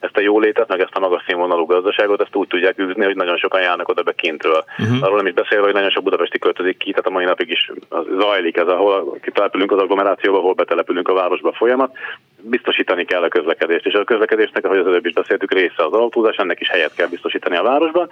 [0.00, 3.36] ezt a jólétet, meg ezt a magas színvonalú gazdaságot, ezt úgy tudják űzni, hogy nagyon
[3.36, 4.64] sokan járnak oda be kintről.
[4.78, 5.02] Uh-huh.
[5.02, 7.72] Arról nem is beszélve, hogy nagyon sok budapesti költözik ki, tehát a mai napig is
[8.18, 11.96] zajlik ez, ahol kitelepülünk az agglomerációba, ahol betelepülünk a városba folyamat.
[12.40, 16.36] Biztosítani kell a közlekedést, és a közlekedésnek, ahogy az előbb is beszéltük, része az autózás,
[16.36, 18.08] ennek is helyet kell biztosítani a városban.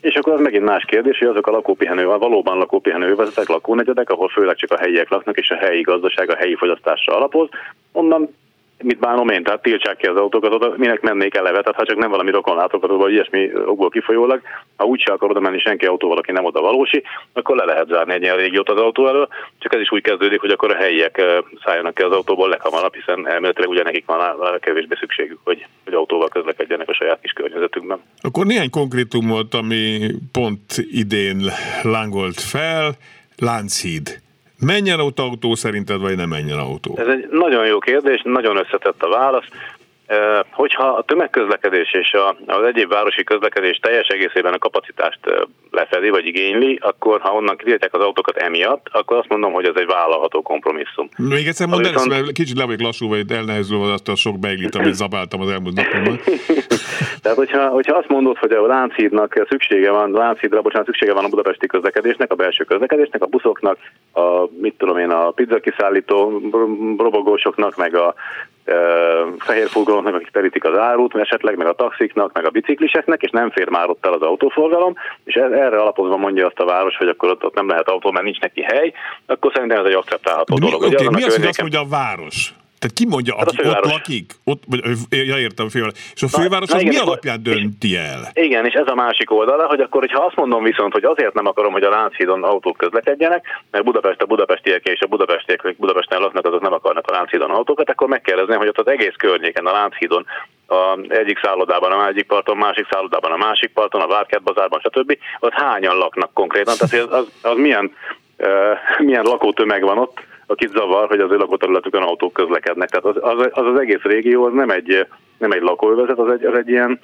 [0.00, 4.10] És akkor az megint más kérdés, hogy azok a lakópihenő, a valóban lakópihenő vezetek, lakónegyedek,
[4.10, 7.48] ahol főleg csak a helyiek laknak, és a helyi gazdaság, a helyi fogyasztásra alapoz,
[7.92, 8.28] onnan
[8.82, 11.96] mit bánom én, tehát tiltsák ki az autókat, oda minek mennék eleve, tehát ha csak
[11.96, 14.40] nem valami rokon látogató, vagy ilyesmi okból kifolyólag,
[14.76, 18.12] ha úgyse akar oda menni senki autóval, aki nem oda valósi, akkor le lehet zárni
[18.12, 21.22] egy ilyen régiót az autó elől, csak ez is úgy kezdődik, hogy akkor a helyiek
[21.64, 26.28] szálljanak ki az autóból leghamarabb, hiszen elméletileg ugye nekik van kevésbé szükségük, hogy, hogy autóval
[26.28, 27.98] közlekedjenek a saját kis környezetükben.
[28.20, 29.98] Akkor néhány konkrétumot, ami
[30.32, 31.40] pont idén
[31.82, 32.92] lángolt fel,
[33.36, 34.22] Lánchíd.
[34.64, 36.98] Menjen ott autó szerinted, vagy nem menjen autó?
[36.98, 39.48] Ez egy nagyon jó kérdés, nagyon összetett a válasz.
[40.50, 45.18] Hogyha a tömegközlekedés és az egyéb városi közlekedés teljes egészében a kapacitást
[45.70, 49.74] lefedi vagy igényli, akkor ha onnan kitiltják az autókat emiatt, akkor azt mondom, hogy ez
[49.76, 51.08] egy vállalható kompromisszum.
[51.16, 52.08] Még egyszer mondd viszont...
[52.08, 55.74] mert kicsit le vagyok lassú, vagy elnehezülve azt a sok beiglit, amit zabáltam az elmúlt
[55.74, 56.20] napokban.
[57.22, 61.28] Tehát, hogyha, hogyha azt mondod, hogy a Lánchídnak szüksége van, Lánchídra, bocsánat, szüksége van a
[61.28, 63.78] budapesti közlekedésnek, a belső közlekedésnek, a buszoknak,
[64.12, 66.40] a, mit tudom én, a pizza kiszállító
[66.98, 68.14] robogósoknak, meg a
[69.38, 73.50] fehér furgonoknak, akik terítik az árut, esetleg meg a taxiknak, meg a bicikliseknek, és nem
[73.50, 77.28] fér már ott el az autóforgalom, és erre alapozva mondja azt a város, hogy akkor
[77.28, 78.92] ott, ott nem lehet autó, mert nincs neki hely,
[79.26, 80.82] akkor szerintem ez egy akceptálható mi, dolog.
[80.82, 82.54] Okay, mi az, hogy azt mondja a város?
[82.84, 84.32] Tehát ki mondja, hát aki ott lakik?
[84.44, 84.62] Ott,
[85.10, 85.94] ja, értem, a főváros.
[86.14, 88.30] És a főváros na, az igen, mi alapján dönti el?
[88.32, 91.46] Igen, és ez a másik oldala, hogy akkor, hogyha azt mondom viszont, hogy azért nem
[91.46, 96.20] akarom, hogy a Lánchídon autók közlekedjenek, mert Budapest a budapestiek és a budapestiek, akik Budapesten
[96.20, 99.72] laknak, azok nem akarnak a Lánchídon autókat, akkor megkérdezném, hogy ott az egész környéken, a
[99.72, 100.26] Lánchídon,
[100.66, 105.18] a egyik szállodában, a másik parton, másik szállodában, a másik parton, a Várkert bazárban, stb.
[105.38, 107.92] Ott hányan laknak konkrétan, tehát az, az, az milyen,
[108.38, 112.88] uh, milyen lakótömeg van ott, akit zavar, hogy az ő lakóterületükön autók közlekednek.
[112.88, 115.06] Tehát az az, az, az egész régió az nem egy,
[115.38, 117.00] nem egy lakóövezet, az egy, az egy ilyen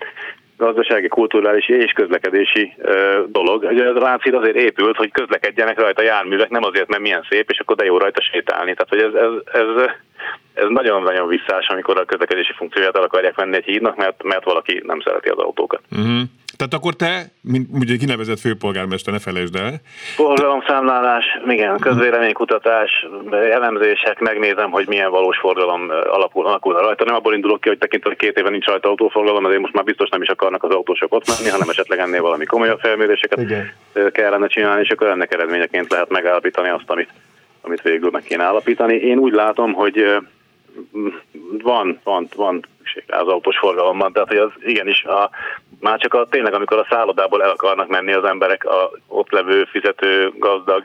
[0.57, 3.63] gazdasági, kulturális és közlekedési ö, dolog.
[3.63, 7.59] Ugye a Rácid azért épült, hogy közlekedjenek rajta járművek, nem azért, mert milyen szép, és
[7.59, 8.75] akkor de jó rajta sétálni.
[8.75, 9.91] Tehát, hogy ez, ez, ez,
[10.55, 14.83] ez nagyon-nagyon visszás, amikor a közlekedési funkcióját el akarják venni egy hídnak, mert, mert valaki
[14.87, 15.81] nem szereti az autókat.
[15.91, 16.21] Uh-huh.
[16.61, 19.81] Tehát akkor te, mint ugye kinevezett főpolgármester, ne felejtsd el.
[20.15, 27.05] Forgalomszámlálás, igen, közvéleménykutatás, elemzések, megnézem, hogy milyen valós forgalom alapul, alakul rajta.
[27.05, 29.85] Nem abból indulok ki, hogy tekintve, hogy két éve nincs rajta autóforgalom, ezért most már
[29.85, 33.73] biztos nem is akarnak az autósok ott menni, hanem esetleg ennél valami komolyabb felméréseket igen.
[34.13, 37.09] kellene csinálni, és akkor ennek eredményeként lehet megállapítani azt, amit,
[37.61, 38.95] amit végül meg kéne állapítani.
[38.95, 40.05] Én úgy látom, hogy
[41.63, 45.31] van, van, van szükség az autós forgalomban, tehát hogy az igenis a,
[45.81, 49.65] már csak a, tényleg, amikor a szállodából el akarnak menni az emberek, a ott levő,
[49.65, 50.85] fizető, gazdag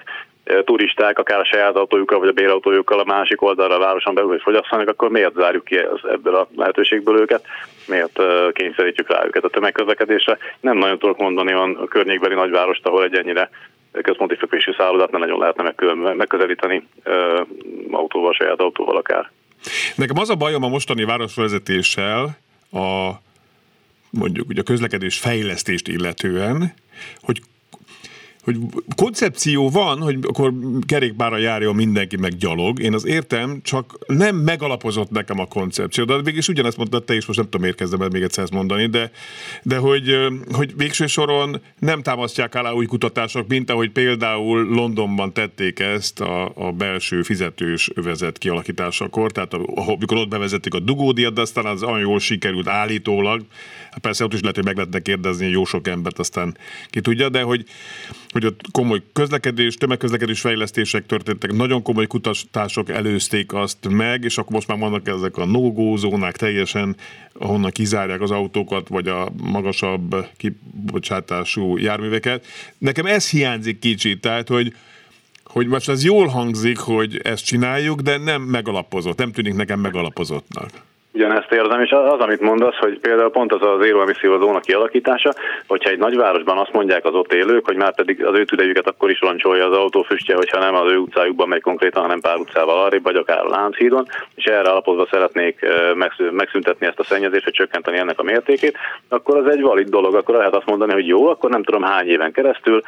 [0.66, 4.42] turisták, akár a saját autójukkal vagy a bérautójukkal a másik oldalra a városon belül, hogy
[4.42, 5.78] fogyasszanak, akkor miért zárjuk ki
[6.10, 7.46] ebből a lehetőségből őket,
[7.88, 8.22] miért
[8.52, 10.38] kényszerítjük rá őket a tömegközlekedésre.
[10.60, 13.50] Nem nagyon tudok mondani olyan környékbeli nagyvárost, ahol egy ennyire
[14.02, 15.74] központi fekvésű szállodát nem nagyon lehetne
[16.14, 16.88] megközelíteni
[17.92, 19.30] autóval, saját autóval akár.
[19.96, 22.38] Nekem az a bajom a mostani városvezetéssel,
[22.72, 23.12] a
[24.10, 26.74] mondjuk ugye a közlekedés fejlesztést illetően,
[27.20, 27.42] hogy
[28.46, 28.58] hogy
[28.96, 30.54] koncepció van, hogy akkor
[30.88, 36.22] kerékpára járjon mindenki meg gyalog, én az értem, csak nem megalapozott nekem a koncepció, de
[36.22, 38.86] végig ugyanezt mondtad te is, most nem tudom, miért kezdem el még egyszer ezt mondani,
[38.86, 39.12] de,
[39.64, 40.18] de hogy,
[40.52, 46.52] hogy végső soron nem támasztják alá új kutatások, mint ahogy például Londonban tették ezt a,
[46.56, 52.00] a belső fizetős övezet kialakításakor, tehát amikor ott bevezették a dugódiat, de aztán az olyan
[52.00, 53.42] jól sikerült állítólag,
[54.02, 56.58] persze ott is lehet, hogy meg lehetne kérdezni jó sok embert, aztán
[56.90, 57.66] ki tudja, de hogy
[58.36, 64.52] hogy ott komoly közlekedés, tömegközlekedés fejlesztések történtek, nagyon komoly kutatások előzték azt meg, és akkor
[64.52, 66.96] most már vannak ezek a no zónák teljesen,
[67.34, 72.46] ahonnan kizárják az autókat, vagy a magasabb kibocsátású járműveket.
[72.78, 74.74] Nekem ez hiányzik kicsit, tehát, hogy
[75.44, 80.70] hogy most ez jól hangzik, hogy ezt csináljuk, de nem megalapozott, nem tűnik nekem megalapozottnak.
[81.16, 85.34] Ugyanezt érzem, és az, amit mondasz, hogy például pont az az emisszió zóna kialakítása,
[85.68, 89.10] hogyha egy nagyvárosban azt mondják az ott élők, hogy már pedig az ő tüdejüket akkor
[89.10, 92.84] is roncsolja az autó füstje, hogyha nem az ő utcájukban megy konkrétan, hanem pár utcával
[92.84, 95.66] arrébb, vagy akár a Lánchídon, és erre alapozva szeretnék
[96.32, 98.78] megszüntetni ezt a szennyezést, hogy csökkenteni ennek a mértékét,
[99.10, 102.08] akkor az egy valid dolog, akkor lehet azt mondani, hogy jó, akkor nem tudom hány
[102.08, 102.82] éven keresztül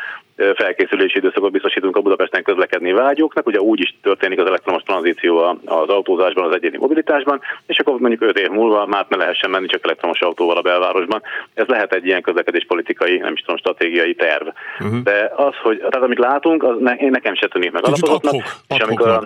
[0.56, 5.89] felkészülési időszakot biztosítunk a Budapesten közlekedni vágyóknak, ugye úgy is történik az elektromos tranzíció az
[5.89, 9.84] autózásban, az egyéni mobilitásban, és akkor mondjuk 5 év múlva már ne lehessen menni csak
[9.84, 11.21] elektromos autóval a belvárosban.
[11.54, 14.47] Ez lehet egy ilyen közlekedéspolitikai, nem is tudom, stratégiai terv.
[14.80, 15.00] Uh-huh.
[15.04, 18.34] De az, hogy tehát amit látunk, az ne, én nekem se tűnik meg alapozottnak,
[18.67, 19.26] és amikor a,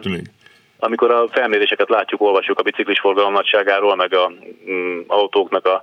[0.80, 4.32] amikor a felméréseket látjuk, olvasjuk a biciklis forgalom nagyságáról, meg a
[4.70, 5.82] mm, autóknak a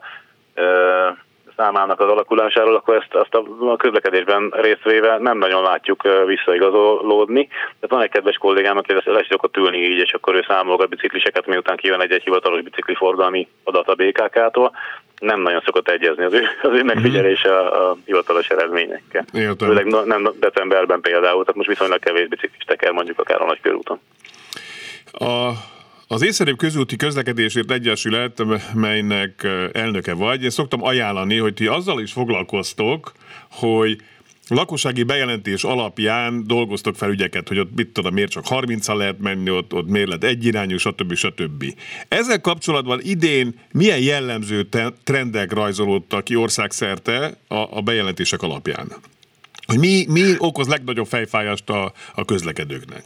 [1.59, 7.47] számának az alakulásáról, akkor ezt azt a, közlekedésben részvéve nem nagyon látjuk visszaigazolódni.
[7.47, 11.47] Tehát van egy kedves kollégám, aki lesz szokott ülni így, és akkor ő számolgat bicikliseket,
[11.47, 14.73] miután kijön egy-egy hivatalos bicikliforgalmi adat a BKK-tól.
[15.19, 19.25] Nem nagyon szokott egyezni az ő, az ő megfigyelése a, a hivatalos eredményekkel.
[19.59, 24.01] Főleg nem decemberben például, tehát most viszonylag kevés biciklis teker mondjuk akár a nagykörúton.
[25.13, 25.51] A
[26.09, 28.43] az észszerűbb közúti közlekedésért egyesület,
[28.75, 33.13] melynek elnöke vagy, én szoktam ajánlani, hogy ti azzal is foglalkoztok,
[33.51, 34.01] hogy
[34.49, 39.51] lakossági bejelentés alapján dolgoztok fel ügyeket, hogy ott mit tudom, miért csak 30 lehet menni,
[39.51, 41.15] ott, ott miért lett egyirányú, stb.
[41.15, 41.65] stb.
[42.09, 44.69] Ezzel kapcsolatban idén milyen jellemző
[45.05, 48.93] trendek rajzolódtak ki országszerte a, a bejelentések alapján?
[49.67, 53.05] Hogy mi, mi okoz legnagyobb fejfájást a, a közlekedőknek?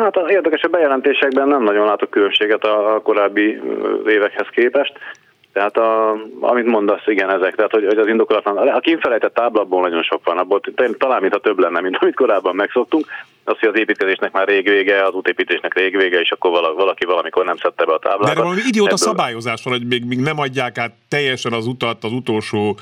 [0.00, 3.60] Hát az érdekes a bejelentésekben nem nagyon látok különbséget a korábbi
[4.06, 4.92] évekhez képest.
[5.52, 10.02] Tehát a, amit mondasz, igen, ezek, tehát hogy, hogy az indokolatlan, a kinfelejtett táblabból nagyon
[10.02, 10.60] sok van, abból
[10.98, 13.06] talán mintha több lenne, mint amit korábban megszoktunk.
[13.44, 17.44] Az, hogy az építkezésnek már rég vége, az útépítésnek rég vége, és akkor valaki valamikor
[17.44, 18.34] nem szedte be a táblát.
[18.34, 19.06] De valami idióta Ebből...
[19.06, 22.76] szabályozás van, hogy még, még nem adják át teljesen az utat az utolsó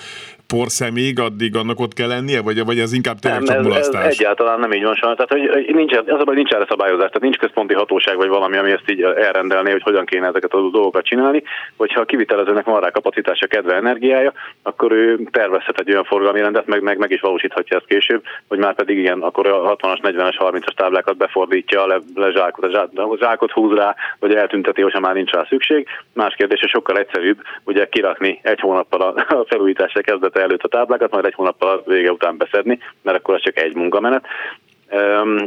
[0.54, 4.04] porszemig, addig annak ott kell lennie, vagy, vagy ez inkább tényleg nem, csak mulasztás?
[4.04, 5.18] Ez, ez egyáltalán nem így van sajnos.
[5.18, 8.70] Tehát, hogy nincs, az a nincs erre szabályozás, tehát nincs központi hatóság, vagy valami, ami
[8.70, 11.42] ezt így elrendelné, hogy hogyan kéne ezeket a dolgokat csinálni.
[11.76, 14.32] Hogyha a kivitelezőnek van rá kapacitása, kedve, energiája,
[14.62, 18.58] akkor ő tervezhet egy olyan forgalmi rendet, meg, meg, meg is valósíthatja ezt később, hogy
[18.58, 22.88] már pedig igen, akkor a 60-as, 40-es, 30-as táblákat befordítja, le, le zsákot, a, zsák,
[23.18, 25.86] zsákot húz rá, vagy eltünteti, hogyha már nincs rá szükség.
[26.12, 31.10] Más kérdés, hogy sokkal egyszerűbb ugye kirakni egy hónappal a felújításra kezdete előtt a táblákat,
[31.10, 34.24] majd egy hónappal a vége után beszedni, mert akkor az csak egy munkamenet.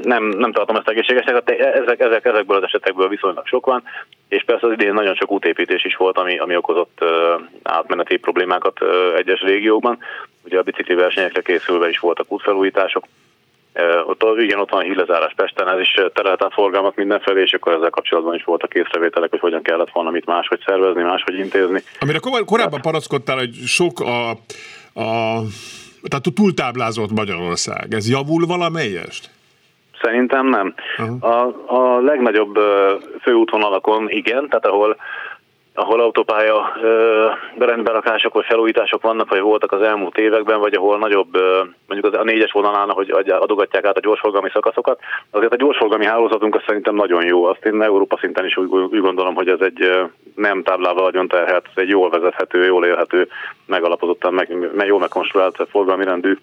[0.02, 3.84] Nem, nem tartom ezt egészségesnek, ezek, ezek, ezekből az esetekből viszonylag sok van,
[4.28, 7.04] és persze az idén nagyon sok útépítés is volt, ami, ami okozott
[7.64, 8.80] átmeneti problémákat
[9.16, 9.98] egyes régiókban.
[10.46, 13.04] Ugye a bicikli versenyekre készülve is voltak útfelújítások,
[14.06, 17.74] ott, igen, ott van a hílezárás Pesten, ez is terelt át forgalmat mindenfelé, és akkor
[17.74, 21.84] ezzel kapcsolatban is voltak észrevételek, hogy hogyan kellett volna mit máshogy szervezni, máshogy intézni.
[22.00, 24.30] Amire korábban paraszkodtál, hogy sok a,
[25.00, 25.40] a
[26.10, 27.94] tehát túltáblázott Magyarország.
[27.94, 29.30] Ez javul valamelyest?
[30.02, 30.74] Szerintem nem.
[30.98, 31.24] Uh-huh.
[31.24, 32.60] A, a legnagyobb
[33.22, 34.98] főútvonalakon igen, tehát ahol
[35.76, 36.78] ahol autópálya
[37.58, 41.38] rendberakások vagy felújítások vannak, vagy voltak az elmúlt években, vagy ahol nagyobb,
[41.88, 45.00] mondjuk a négyes vonalán, hogy adogatják át a gyorsforgalmi szakaszokat,
[45.30, 47.44] azért a gyorsforgalmi hálózatunk az szerintem nagyon jó.
[47.44, 51.90] Azt én Európa szinten is úgy, gondolom, hogy ez egy nem táblával nagyon terhelt, egy
[51.90, 53.28] jól vezethető, jól élhető,
[53.66, 56.38] megalapozottan, meg, meg jól megkonstruált forgalmi rendű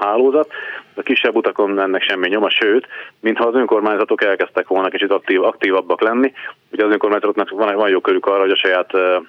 [0.00, 0.50] hálózat.
[0.94, 2.86] A kisebb utakon ennek semmi nyoma, sőt,
[3.20, 6.32] mintha az önkormányzatok elkezdtek volna kicsit aktív, aktívabbak lenni.
[6.72, 9.22] Ugye az önkormányzatoknak van, van jó körük arra, hogy a saját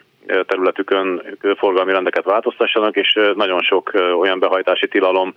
[0.48, 1.22] területükön
[1.58, 5.34] forgalmi rendeket változtassanak, és nagyon sok olyan behajtási tilalom,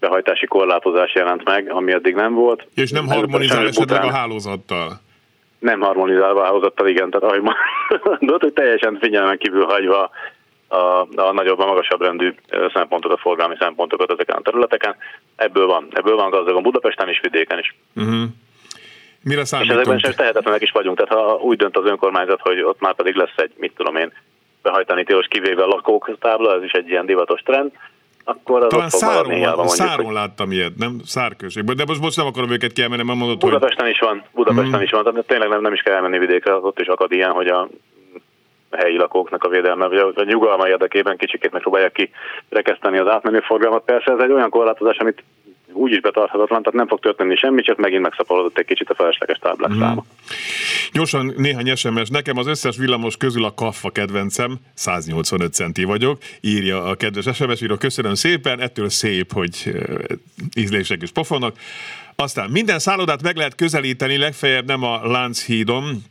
[0.00, 2.66] behajtási korlátozás jelent meg, ami eddig nem volt.
[2.74, 5.00] És nem harmonizál esetleg a hálózattal?
[5.58, 7.52] Nem harmonizálva a hálózattal, igen, tehát ahogy
[8.18, 10.10] mondod, hogy teljesen figyelmen kívül hagyva
[10.68, 10.76] a,
[11.16, 12.34] a nagyobb, a magasabb rendű
[12.74, 14.96] szempontokat, forgalmi szempontokat ezeken a területeken.
[15.36, 17.74] Ebből van, ebből van gazdagon Budapesten is, vidéken is.
[17.94, 18.22] Uh-huh.
[19.28, 20.96] Mire És ezekben sem tehetetlenek is vagyunk.
[20.96, 24.12] Tehát ha úgy dönt az önkormányzat, hogy ott már pedig lesz egy, mit tudom én,
[24.62, 27.70] behajtani tilos kivéve lakók tábla, ez is egy ilyen divatos trend,
[28.24, 30.14] akkor az Talán száron, mondjuk, száron hogy...
[30.14, 31.00] láttam ilyet, nem?
[31.04, 31.76] Szárközségben.
[31.76, 33.94] De most, most nem akarom őket kiemelni, mert mondod, Budapesten hogy...
[33.94, 34.82] is van, Budapesten hmm.
[34.82, 37.46] is van, tehát tényleg nem, nem is kell elmenni vidékre, ott is akad ilyen, hogy
[37.46, 37.68] a
[38.70, 42.10] helyi lakóknak a védelme, vagy a nyugalma érdekében kicsikét megpróbálják ki
[42.48, 43.84] rekeszteni az átmenő forgalmat.
[43.84, 45.24] Persze ez egy olyan korlátozás, amit
[45.76, 49.38] úgy is betarthatatlan, tehát nem fog történni semmi, csak megint megszaporodott egy kicsit a felesleges
[49.38, 49.78] táblák mm.
[49.78, 50.04] száma.
[50.92, 52.08] Gyorsan néhány SMS.
[52.08, 57.62] Nekem az összes villamos közül a kaffa kedvencem, 185 centi vagyok, írja a kedves SMS
[57.62, 57.76] író.
[57.76, 59.72] Köszönöm szépen, ettől szép, hogy
[60.56, 61.56] ízlések is pofonnak.
[62.16, 66.02] Aztán minden szállodát meg lehet közelíteni, legfeljebb nem a Lánchídon,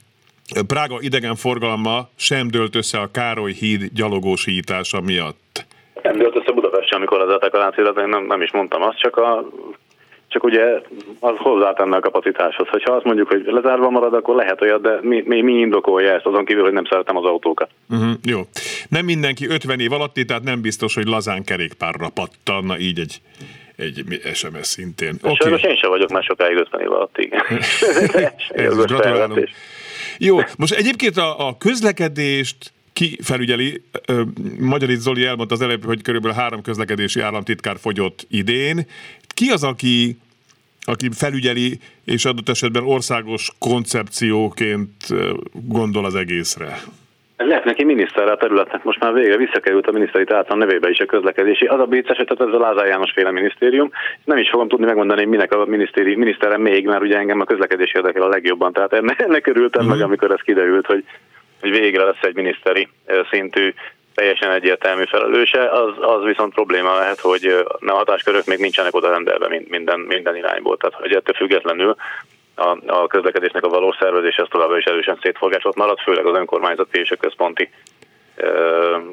[0.68, 5.66] Prága idegenforgalma sem dőlt össze a Károly híd gyalogósítása miatt.
[6.04, 9.18] Nem dőlt össze Budapest amikor az a Lánchídat, én nem, nem is mondtam azt, csak
[9.18, 9.50] a
[10.28, 10.64] csak ugye
[11.20, 12.68] az hozzátenne a kapacitáshoz.
[12.68, 16.26] Ha azt mondjuk, hogy lezárva marad, akkor lehet olyat, de mi, mi, mi indokolja ezt,
[16.26, 17.70] azon kívül, hogy nem szeretem az autókat.
[17.90, 18.42] Uh-huh, jó.
[18.90, 23.22] Nem mindenki 50 év alatti, tehát nem biztos, hogy lazán kerékpárra pattanna így egy
[23.76, 25.16] egy SMS szintén.
[25.22, 25.36] Okay.
[25.36, 27.42] Sajnos én sem vagyok már sokáig 50 év alatt, igen.
[28.50, 29.50] Ez gratulálunk.
[30.18, 33.82] Jó, most egyébként a, a közlekedést ki felügyeli?
[34.60, 38.88] Magyarit Zoli elmondta az előbb, hogy körülbelül három közlekedési államtitkár fogyott idén.
[39.28, 40.18] Ki az, aki
[40.88, 44.92] aki felügyeli, és adott esetben országos koncepcióként
[45.68, 46.68] gondol az egészre?
[47.38, 51.06] Lehet neki miniszter a területnek, most már végre visszakerült a miniszteri által nevébe is a
[51.06, 51.66] közlekedési.
[51.66, 53.92] Az a vicces, hogy ez a Lázár János féle minisztérium.
[54.24, 57.94] Nem is fogom tudni megmondani, minek a minisztéri, miniszterem még, mert ugye engem a közlekedés
[57.94, 58.74] érdekel a legjobban.
[58.74, 59.88] Tehát ennek, ennek örültem uh-huh.
[59.88, 60.08] meg, mhm.
[60.08, 61.04] amikor ez kiderült, hogy,
[61.60, 62.88] hogy végre lesz egy miniszteri
[63.32, 63.74] szintű
[64.14, 67.46] teljesen egyértelmű felelőse, az, az viszont probléma lehet, hogy
[67.80, 70.78] a hatáskörök még nincsenek oda rendelve minden, minden irányból.
[70.78, 71.96] Tehát, hogy ettől függetlenül
[72.56, 77.00] a, a közlekedésnek a valós szervezés az továbbra is erősen szétforgásolt marad, főleg az önkormányzati
[77.00, 77.70] és a központi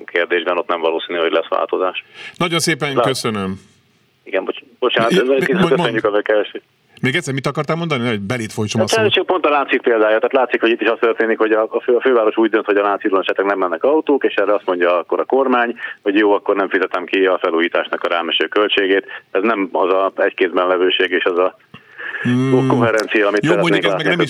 [0.05, 2.05] kérdésben ott nem valószínű, hogy lesz változás.
[2.37, 3.07] Nagyon szépen Lát.
[3.07, 3.61] köszönöm.
[4.23, 6.63] Igen, bocs, bocsánat, ez köszönjük a bekeresést.
[7.03, 9.13] Még egyszer mit akartál mondani, hogy belit folytsom a szót?
[9.13, 10.17] Csak pont a Láncid példája.
[10.19, 12.77] Tehát látszik, hogy itt is az történik, hogy a, fő, a főváros úgy dönt, hogy
[12.77, 16.33] a Láncidon esetleg nem mennek autók, és erre azt mondja akkor a kormány, hogy jó,
[16.33, 19.07] akkor nem fizetem ki a felújításnak a rámeső költségét.
[19.31, 21.57] Ez nem az a egy kézben levőség és az a
[22.23, 22.67] hmm.
[22.69, 24.29] koherencia, amit Jó, mondjuk ez meg nem is,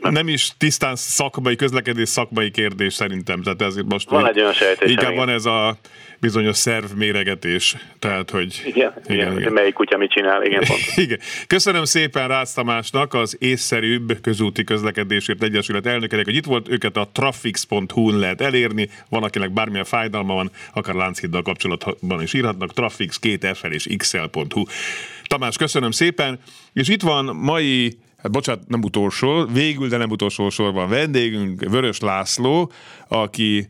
[0.00, 3.42] nem is tisztán szakmai, közlekedés szakmai kérdés szerintem.
[3.42, 4.90] Tehát ez most van egy olyan sejtés.
[4.90, 5.76] Inkább van ez a
[6.20, 7.76] bizonyos szervméregetés.
[7.98, 8.62] Tehát, hogy...
[8.64, 9.52] Igen, igen, igen.
[9.52, 10.80] melyik kutya mit csinál, igen, pont.
[11.06, 11.18] igen.
[11.46, 17.08] Köszönöm szépen Rácz Tamásnak, az észszerűbb közúti közlekedésért egyesület elnökének, hogy itt volt, őket a
[17.12, 23.52] trafix.hu-n lehet elérni, van, akinek bármilyen fájdalma van, akár Lánchiddal kapcsolatban is írhatnak, trafix 2
[23.52, 24.62] fl és xl.hu.
[25.24, 26.38] Tamás, köszönöm szépen,
[26.72, 32.00] és itt van mai hát bocsánat, nem utolsó, végül, de nem utolsó sorban vendégünk, Vörös
[32.00, 32.72] László,
[33.08, 33.68] aki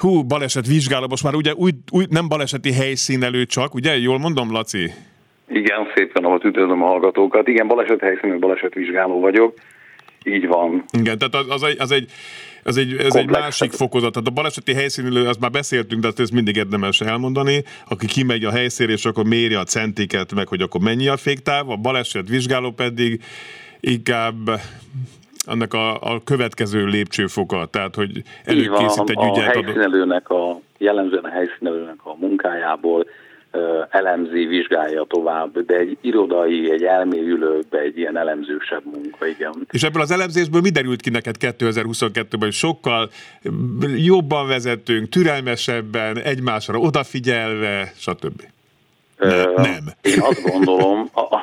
[0.00, 3.98] hú, baleset vizsgáló, most már ugye új, új, nem baleseti helyszínelő csak, ugye?
[3.98, 4.90] Jól mondom, Laci?
[5.48, 7.48] Igen, szépen ahol üdvözlöm a hallgatókat.
[7.48, 9.54] Igen, baleset helyszínű balesetvizsgáló vagyok.
[10.24, 10.84] Így van.
[10.98, 12.10] Igen, tehát az, az egy, az egy
[12.68, 14.12] ez egy, ez egy másik fokozat.
[14.12, 18.50] Tehát a baleseti helyszínülő, azt már beszéltünk, de ez mindig érdemes elmondani, aki kimegy a
[18.50, 22.70] helyszínre, és akkor méri a centiket, meg hogy akkor mennyi a féktáv, a baleset vizsgáló
[22.70, 23.22] pedig
[23.80, 24.60] inkább
[25.48, 29.54] annak a, a következő lépcsőfoka, tehát hogy előkészít egy ügyet.
[29.54, 33.06] A helyszínelőnek, a, jellemzően a helyszínelőnek a munkájából
[33.90, 39.52] elemzi, vizsgálja tovább, de egy irodai, egy elmélyülőbb, egy ilyen elemzősebb munka, igen.
[39.70, 43.10] És ebből az elemzésből mi derült ki neked 2022-ben, hogy sokkal
[43.96, 48.42] jobban vezetünk, türelmesebben, egymásra odafigyelve, stb.
[49.18, 49.84] Ne, nem.
[50.02, 51.42] Én azt gondolom, a, a,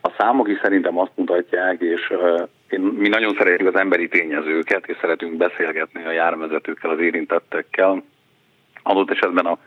[0.00, 2.12] a számok is szerintem azt mutatják, és
[2.70, 8.02] én, mi nagyon szeretjük az emberi tényezőket, és szeretünk beszélgetni a járművezetőkkel, az érintettekkel,
[8.82, 9.58] adott esetben a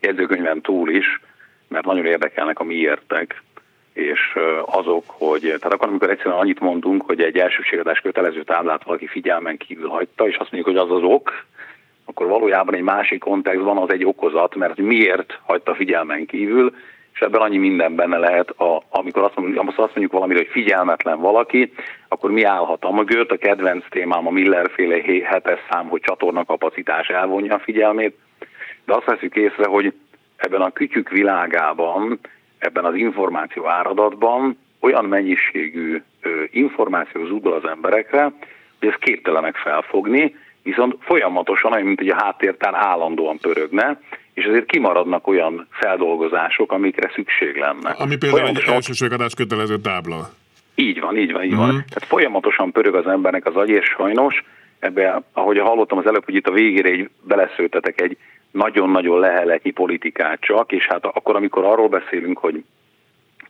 [0.00, 1.20] jegyzőkönyven túl is,
[1.68, 3.42] mert nagyon érdekelnek a miértek,
[3.92, 9.06] és azok, hogy, tehát akkor, amikor egyszerűen annyit mondunk, hogy egy elsőségadás kötelező táblát valaki
[9.06, 11.44] figyelmen kívül hagyta, és azt mondjuk, hogy az az ok,
[12.04, 16.74] akkor valójában egy másik kontextban az egy okozat, mert miért hagyta figyelmen kívül,
[17.18, 21.20] és ebben annyi minden benne lehet, a, amikor azt mondjuk, azt mondjuk valamire, hogy figyelmetlen
[21.20, 21.72] valaki,
[22.08, 23.30] akkor mi állhat a mögött?
[23.30, 26.44] A kedvenc témám a Miller-féle hetes szám, hogy csatorna
[27.08, 28.18] elvonja a figyelmét,
[28.84, 29.92] de azt veszük észre, hogy
[30.36, 32.18] ebben a kütyük világában,
[32.58, 36.02] ebben az információ áradatban olyan mennyiségű
[36.50, 38.22] információ zúdul az emberekre,
[38.78, 44.00] hogy ezt képtelenek felfogni, viszont folyamatosan, olyan, mint hogy a háttértár állandóan pörögne,
[44.38, 47.90] és ezért kimaradnak olyan feldolgozások, amikre szükség lenne.
[47.90, 50.30] Ami például egy elsőségadás kötelező tábla.
[50.74, 51.66] Így van, így van, így uh-huh.
[51.66, 51.74] van.
[51.74, 51.84] Mhm.
[51.88, 54.44] Tehát folyamatosan pörög az embernek az agy, és sajnos
[54.78, 58.16] ebbe, ahogy hallottam az előbb, hogy itt a végére egy beleszőtetek egy
[58.50, 62.64] nagyon-nagyon leheletnyi politikát csak, és hát akkor, amikor arról beszélünk, hogy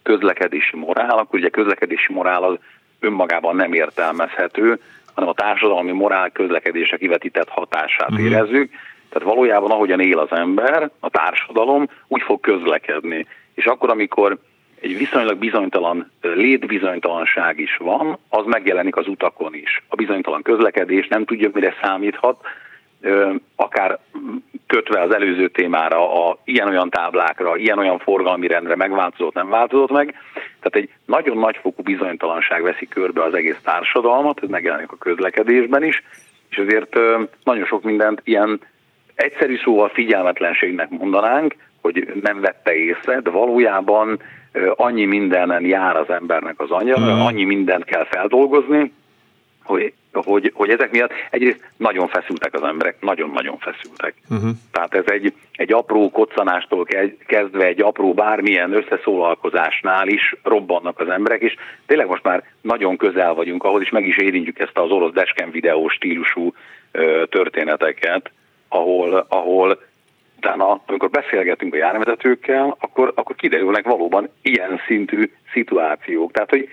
[0.03, 2.57] közlekedési morál, akkor ugye közlekedési morál az
[3.01, 4.81] önmagában nem értelmezhető,
[5.15, 8.27] hanem a társadalmi morál közlekedésre kivetített hatását uh-huh.
[8.27, 8.71] érezzük.
[9.09, 13.27] Tehát valójában ahogyan él az ember, a társadalom, úgy fog közlekedni.
[13.55, 14.39] És akkor, amikor
[14.81, 19.83] egy viszonylag bizonytalan létbizonytalanság is van, az megjelenik az utakon is.
[19.89, 22.37] A bizonytalan közlekedés nem tudja, mire számíthat,
[23.57, 23.99] akár
[24.67, 30.15] kötve az előző témára, a ilyen-olyan táblákra, ilyen-olyan forgalmi rendre megváltozott, nem változott meg.
[30.35, 36.03] Tehát egy nagyon nagyfokú bizonytalanság veszi körbe az egész társadalmat, ez megjelenik a közlekedésben is,
[36.51, 36.99] és ezért
[37.45, 38.61] nagyon sok mindent ilyen
[39.19, 44.23] egyszerű szóval figyelmetlenségnek mondanánk, hogy nem vette észre, de valójában
[44.77, 47.21] annyi mindenen jár az embernek az anya, mm.
[47.21, 48.93] annyi mindent kell feldolgozni,
[49.63, 54.15] hogy, hogy, hogy ezek miatt egyrészt nagyon feszültek az emberek, nagyon-nagyon feszültek.
[54.31, 54.51] Uh-huh.
[54.73, 56.87] Tehát ez egy, egy apró koccanástól
[57.27, 61.55] kezdve egy apró bármilyen összeszólalkozásnál is robbannak az emberek, és
[61.87, 65.51] tényleg most már nagyon közel vagyunk ahhoz, és meg is érintjük ezt az orosz desken
[65.51, 66.53] videó stílusú
[66.93, 68.31] ö, történeteket,
[68.69, 69.79] ahol, ahol
[70.37, 76.33] utána, amikor beszélgetünk a járvezetőkkel, akkor, akkor kiderülnek valóban ilyen szintű szituációk.
[76.33, 76.69] Tehát, hogy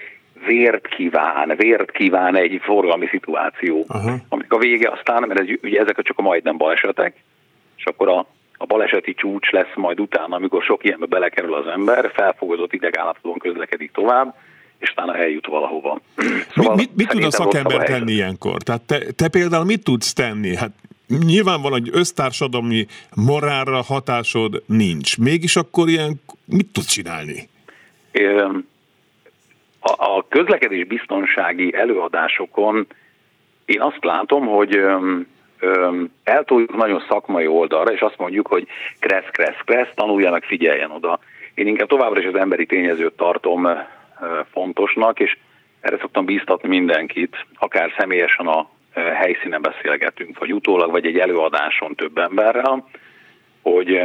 [0.45, 4.13] vért kíván, vért kíván egy forgalmi szituáció, uh-huh.
[4.29, 7.23] amik a vége aztán, mert ez, ugye ezek csak a majdnem balesetek,
[7.77, 8.25] és akkor a,
[8.57, 13.91] a baleseti csúcs lesz majd utána, amikor sok ilyenbe belekerül az ember, felfogozott idegállapotban közlekedik
[13.91, 14.35] tovább,
[14.77, 15.99] és utána eljut valahova.
[16.55, 18.61] Szóval mit, mit, mit tud a szakember tenni ilyenkor?
[18.61, 20.55] Tehát te, te például mit tudsz tenni?
[20.55, 20.71] Hát
[21.07, 22.85] nyilvánvalóan, hogy össztársadalmi
[23.15, 25.17] morálra hatásod nincs.
[25.17, 27.49] Mégis akkor ilyen mit tudsz csinálni?
[29.79, 32.87] A, közlekedés biztonsági előadásokon
[33.65, 34.79] én azt látom, hogy
[36.23, 38.67] eltoljuk nagyon szakmai oldalra, és azt mondjuk, hogy
[38.99, 41.19] kressz, kressz, kressz, tanuljanak, figyeljen oda.
[41.53, 43.67] Én inkább továbbra is az emberi tényezőt tartom
[44.51, 45.37] fontosnak, és
[45.79, 52.17] erre szoktam bíztatni mindenkit, akár személyesen a helyszínen beszélgetünk, vagy utólag, vagy egy előadáson több
[52.17, 52.87] emberrel,
[53.61, 54.01] hogy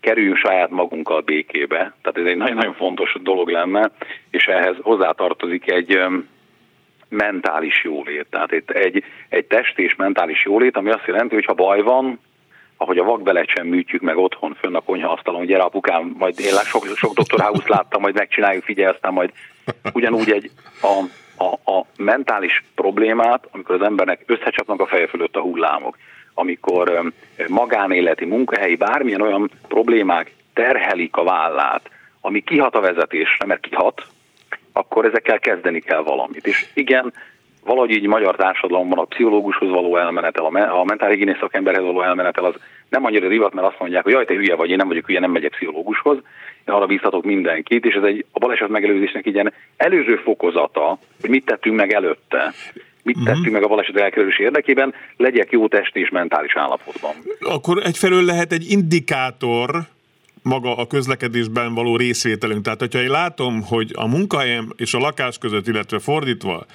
[0.00, 1.76] kerüljünk saját magunkkal békébe.
[1.76, 3.90] Tehát ez egy nagyon-nagyon fontos dolog lenne,
[4.30, 6.00] és ehhez hozzátartozik egy
[7.08, 8.26] mentális jólét.
[8.30, 12.20] Tehát itt egy, egy test és mentális jólét, ami azt jelenti, hogy ha baj van,
[12.76, 16.86] ahogy a vakbelet sem műtjük meg otthon, fönn a konyhaasztalon, gyere apukám, majd én sok,
[16.94, 19.32] sok doktor House láttam, majd megcsináljuk, figyelj, aztán majd
[19.92, 20.50] ugyanúgy egy
[20.82, 21.04] a,
[21.40, 25.96] a, a mentális problémát, amikor az embernek összecsapnak a feje fölött a hullámok,
[26.34, 27.12] amikor
[27.48, 34.06] magánéleti, munkahelyi, bármilyen olyan problémák terhelik a vállát, ami kihat a vezetésre, mert kihat,
[34.72, 36.46] akkor ezekkel kezdeni kell valamit.
[36.46, 37.12] És igen,
[37.64, 42.54] valahogy így magyar társadalomban a pszichológushoz való elmenetel, a mentálhigiénész szakemberhez való elmenetel az
[42.88, 45.20] nem annyira divat, mert azt mondják, hogy jaj, te hülye vagy, én nem vagyok hülye,
[45.20, 46.16] nem megyek pszichológushoz.
[46.66, 51.44] Én arra bíztatok mindenkit, és ez egy a baleset megelőzésnek ilyen előző fokozata, hogy mit
[51.44, 52.52] tettünk meg előtte
[53.02, 53.34] mit uh-huh.
[53.34, 57.10] tettünk meg a baleset elkerülés érdekében, legyek jó testi és mentális állapotban.
[57.40, 59.70] Akkor egyfelől lehet egy indikátor,
[60.42, 62.62] maga a közlekedésben való részvételünk.
[62.62, 66.66] Tehát, hogyha én látom, hogy a munkahelyem és a lakás között, illetve fordítva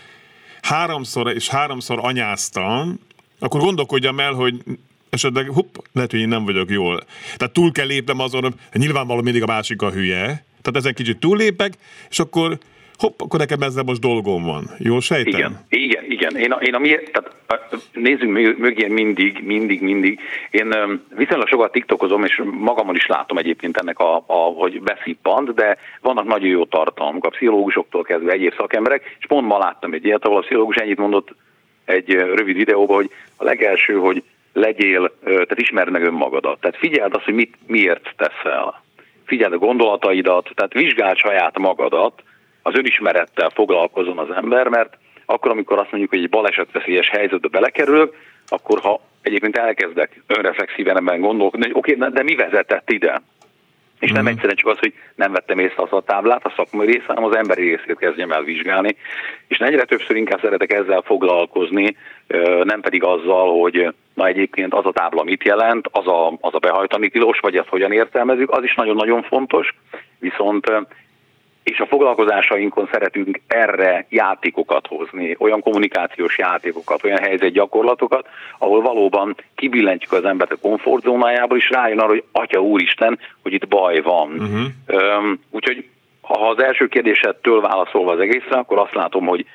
[0.65, 2.99] háromszor és háromszor anyáztam,
[3.39, 4.63] akkor gondolkodjam el, hogy
[5.09, 7.03] esetleg hupp, lehet, hogy én nem vagyok jól.
[7.35, 10.23] Tehát túl kell lépnem azon, nyilvánvalóan mindig a másik a hülye,
[10.61, 11.77] tehát ezen kicsit túllépek,
[12.09, 12.59] és akkor
[12.99, 14.69] hopp, akkor nekem ezzel most dolgom van.
[14.77, 15.31] Jól sejtem?
[15.31, 16.35] Igen, igen, igen.
[16.35, 17.31] Én a, én a mi, tehát
[17.93, 20.19] nézzünk mögé mindig, mindig, mindig.
[20.51, 20.73] Én
[21.15, 26.25] viszonylag sokat tiktokozom, és magamon is látom egyébként ennek, a, a, hogy beszippant, de vannak
[26.25, 30.37] nagyon jó tartalmak a pszichológusoktól kezdve egyéb szakemberek, és pont ma láttam egy ilyet, ahol
[30.37, 31.35] a pszichológus ennyit mondott
[31.85, 34.23] egy rövid videóban, hogy a legelső, hogy
[34.53, 36.59] legyél, tehát ismerd meg önmagadat.
[36.59, 38.83] Tehát figyeld azt, hogy mit, miért teszel.
[39.25, 42.23] Figyeld a gondolataidat, tehát vizsgáld saját magadat,
[42.67, 48.15] az önismerettel foglalkozon az ember, mert akkor, amikor azt mondjuk, hogy egy balesetveszélyes helyzetbe belekerülök,
[48.47, 53.21] akkor ha egyébként elkezdek önreflexíven ebben gondolkodni, hogy oké, okay, de mi vezetett ide?
[53.99, 54.31] És nem mhm.
[54.31, 57.35] egyszerűen csak az, hogy nem vettem észre az a táblát, a szakmai része, hanem az
[57.35, 58.95] emberi részét kezdjem el vizsgálni.
[59.47, 61.95] És egyre többször inkább szeretek ezzel foglalkozni,
[62.63, 66.59] nem pedig azzal, hogy na egyébként az a tábla mit jelent, az a, az a
[66.59, 69.75] behajtani tilos, vagy ezt hogyan értelmezzük, az is nagyon-nagyon fontos.
[70.19, 70.71] Viszont
[71.65, 80.11] és a foglalkozásainkon szeretünk erre játékokat hozni, olyan kommunikációs játékokat, olyan helyzetgyakorlatokat, ahol valóban kibillentjük
[80.11, 84.29] az embert a komfortzónájából, és rájön arra, hogy Atya Úristen, hogy itt baj van.
[84.29, 85.37] Uh-huh.
[85.51, 85.87] úgyhogy
[86.21, 89.45] ha az első kérdésettől válaszolva az egészre, akkor azt látom, hogy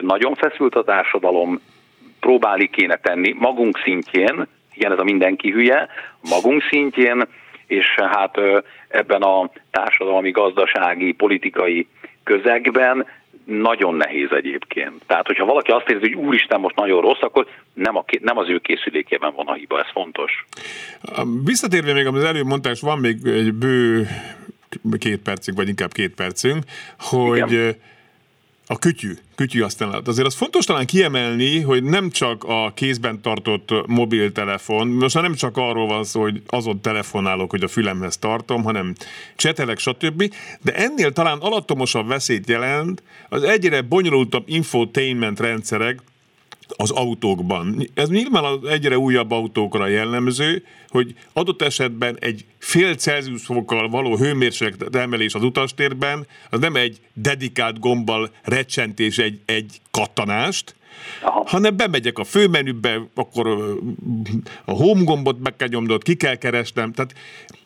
[0.00, 1.60] nagyon feszült a társadalom,
[2.20, 5.88] próbáli kéne tenni magunk szintjén, igen, ez a mindenki hülye,
[6.30, 7.24] magunk szintjén,
[7.66, 8.38] és hát
[8.88, 11.88] ebben a társadalmi, gazdasági, politikai
[12.22, 13.06] közegben
[13.44, 15.02] nagyon nehéz egyébként.
[15.06, 18.48] Tehát, hogyha valaki azt érzi, hogy úristen, most nagyon rossz, akkor nem, a, nem az
[18.48, 20.46] ő készülékében van a hiba, ez fontos.
[21.44, 24.06] Visszatérve még, amit előbb mondtál, és van még egy bő
[24.98, 26.62] két percünk, vagy inkább két percünk,
[26.98, 27.76] hogy Igen
[28.66, 30.08] a kütyű, kütyű használat.
[30.08, 35.56] Azért az fontos talán kiemelni, hogy nem csak a kézben tartott mobiltelefon, most nem csak
[35.56, 38.94] arról van szó, hogy azon telefonálok, hogy a fülemhez tartom, hanem
[39.36, 40.34] csetelek, stb.
[40.60, 46.00] De ennél talán alattomosabb veszélyt jelent az egyre bonyolultabb infotainment rendszerek,
[46.68, 47.88] az autókban.
[47.94, 54.16] Ez nyilván az egyre újabb autókra jellemző, hogy adott esetben egy fél Celsius fokkal való
[54.16, 60.74] hőmérséklet emelés az utastérben, az nem egy dedikált gombbal recsentés egy, egy kattanást,
[61.22, 61.42] Aha.
[61.46, 63.46] hanem bemegyek a főmenübe, akkor
[64.64, 66.92] a home gombot meg kell nyomnod, ki kell keresnem.
[66.92, 67.14] Tehát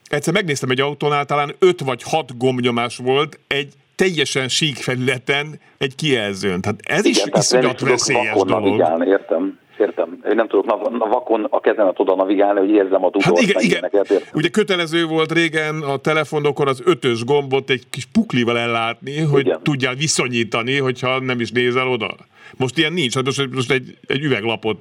[0.05, 5.95] egyszer megnéztem egy autónál, talán öt vagy hat gombnyomás volt egy teljesen sík felületen egy
[5.95, 6.61] kijelzőn.
[6.61, 8.73] Tehát ez Igen, is iszonyat veszélyes dolog.
[8.73, 9.59] Vigálni, értem.
[9.79, 10.19] értem.
[10.29, 13.91] Én nem tudok a vakon a kezemet oda navigálni, hogy érzem a hát igen, igen.
[14.35, 19.61] Ugye kötelező volt régen a telefonokon az ötös gombot egy kis puklival ellátni, hogy igen.
[19.63, 22.15] tudjál viszonyítani, hogyha nem is nézel oda.
[22.57, 24.79] Most ilyen nincs, hát most, most egy, egy üveglapot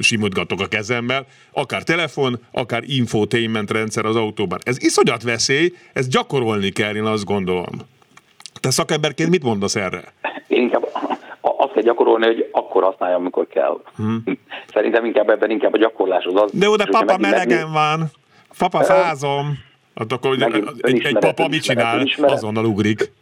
[0.00, 4.58] simutgatok a kezemmel, akár telefon, akár infotainment rendszer az autóban.
[4.62, 7.94] Ez iszonyat veszély, ezt gyakorolni kell, én azt gondolom.
[8.60, 10.02] Te szakemberként mit mondasz erre?
[10.46, 10.88] Én inkább
[11.40, 13.80] azt kell gyakorolni, hogy akkor használjam, amikor kell.
[13.96, 14.22] Hmm.
[14.74, 16.50] Szerintem inkább ebben inkább a gyakorlás az.
[16.52, 18.10] De oda papa melegen van,
[18.58, 19.58] papa fázom.
[19.94, 22.06] Hát akkor Megint egy, egy papa mit csinál?
[22.20, 23.12] Azonnal ugrik.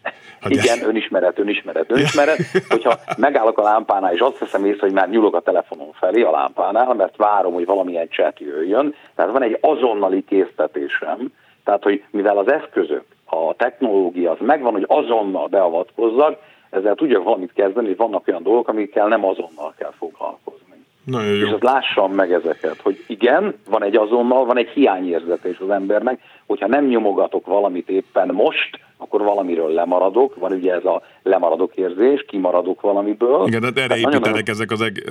[0.40, 0.86] Hát Igen, ez...
[0.86, 2.38] önismeret, önismeret, önismeret.
[2.68, 6.30] Hogyha megállok a lámpánál, és azt veszem észre, hogy már nyúlok a telefonon felé a
[6.30, 8.94] lámpánál, mert várom, hogy valamilyen chat jöjjön.
[9.14, 11.32] Tehát van egy azonnali késztetésem,
[11.64, 16.38] tehát, hogy mivel az eszközök, a technológia az megvan, hogy azonnal beavatkozzak,
[16.70, 20.63] ezzel tudjak valamit kezdeni, hogy vannak olyan dolgok, amikkel nem azonnal kell foglalkozni.
[21.04, 21.46] Nagyon jó.
[21.46, 25.70] És azt lássam meg ezeket, hogy igen, van egy azonnal, van egy hiányérzete is az
[25.70, 31.76] embernek, hogyha nem nyomogatok valamit éppen most, akkor valamiről lemaradok, van ugye ez a lemaradok
[31.76, 33.46] érzés, kimaradok valamiből.
[33.46, 35.02] Igen, de erre építenek ezek az eg-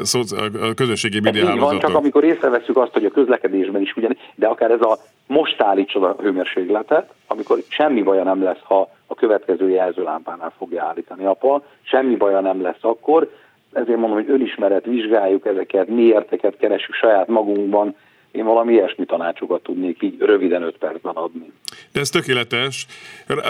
[0.62, 4.72] a közösségi média van, csak amikor észreveszünk azt, hogy a közlekedésben is ugyan, de akár
[4.72, 10.54] ez a most állítsad a hőmérsékletet, amikor semmi baja nem lesz, ha a következő jelzőlámpánál
[10.58, 13.30] fogja állítani apa, semmi baja nem lesz akkor,
[13.74, 17.95] ezért mondom, hogy önismeret, vizsgáljuk ezeket, miérteket keresünk saját magunkban,
[18.32, 21.51] én valami ilyesmi tanácsokat tudnék így röviden öt percben adni.
[21.91, 22.88] De ez tökéletes.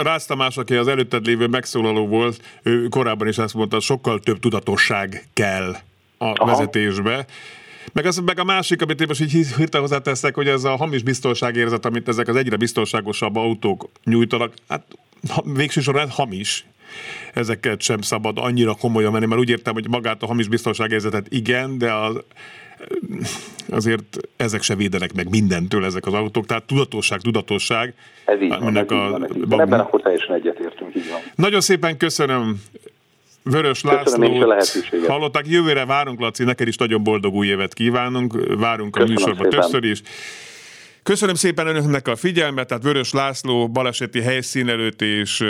[0.04, 4.40] Rász Tamás, aki az előtted lévő megszólaló volt, ő korábban is azt mondta, sokkal több
[4.40, 5.70] tudatosság kell
[6.18, 6.46] a Aha.
[6.46, 7.26] vezetésbe.
[7.94, 11.04] Meg, az, meg a másik, amit én most így hirtelen hozzáteszek, hogy ez a hamis
[11.04, 14.84] biztonságérzet, amit ezek az egyre biztonságosabb autók nyújtanak, hát
[15.44, 16.66] végső soron hamis
[17.34, 21.78] ezeket sem szabad annyira komolyan menni, mert úgy értem, hogy magát a hamis biztonságérzetet igen,
[21.78, 22.24] de az,
[23.70, 27.94] azért ezek se védenek meg mindentől ezek az autók, tehát tudatosság, tudatosság.
[28.26, 29.62] Ez így van, ez a, így van, ez így van.
[29.62, 31.20] Ebben akkor teljesen egyetértünk, így van.
[31.36, 32.62] Nagyon szépen köszönöm
[33.44, 34.46] Vörös László,
[35.08, 39.50] hallották, jövőre várunk, Laci, neked is nagyon boldog új évet kívánunk, várunk Köszönöm a műsorban
[39.50, 40.02] többször is.
[41.04, 45.46] Köszönöm szépen önöknek a figyelmet, tehát Vörös László baleseti helyszín előtt és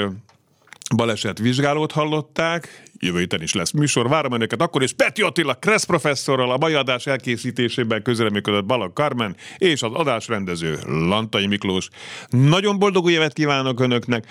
[0.95, 5.83] baleset vizsgálót hallották, jövő héten is lesz műsor, várom önöket akkor, és Peti Attila Kressz
[5.83, 11.87] professzorral a mai adás elkészítésében közreműködött Balak Carmen, és az adásrendező Lantai Miklós.
[12.29, 14.25] Nagyon boldog új évet kívánok önöknek!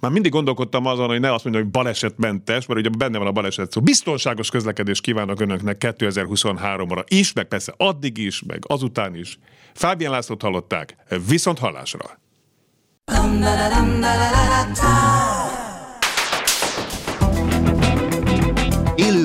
[0.00, 3.32] Már mindig gondolkodtam azon, hogy ne azt mondjam, hogy balesetmentes, mert ugye benne van a
[3.32, 3.80] baleset szó.
[3.80, 9.38] Biztonságos közlekedés kívánok önöknek 2023-ra is, meg persze addig is, meg azután is.
[9.74, 10.96] Fábián Lászlót hallották,
[11.28, 12.20] viszont hallásra!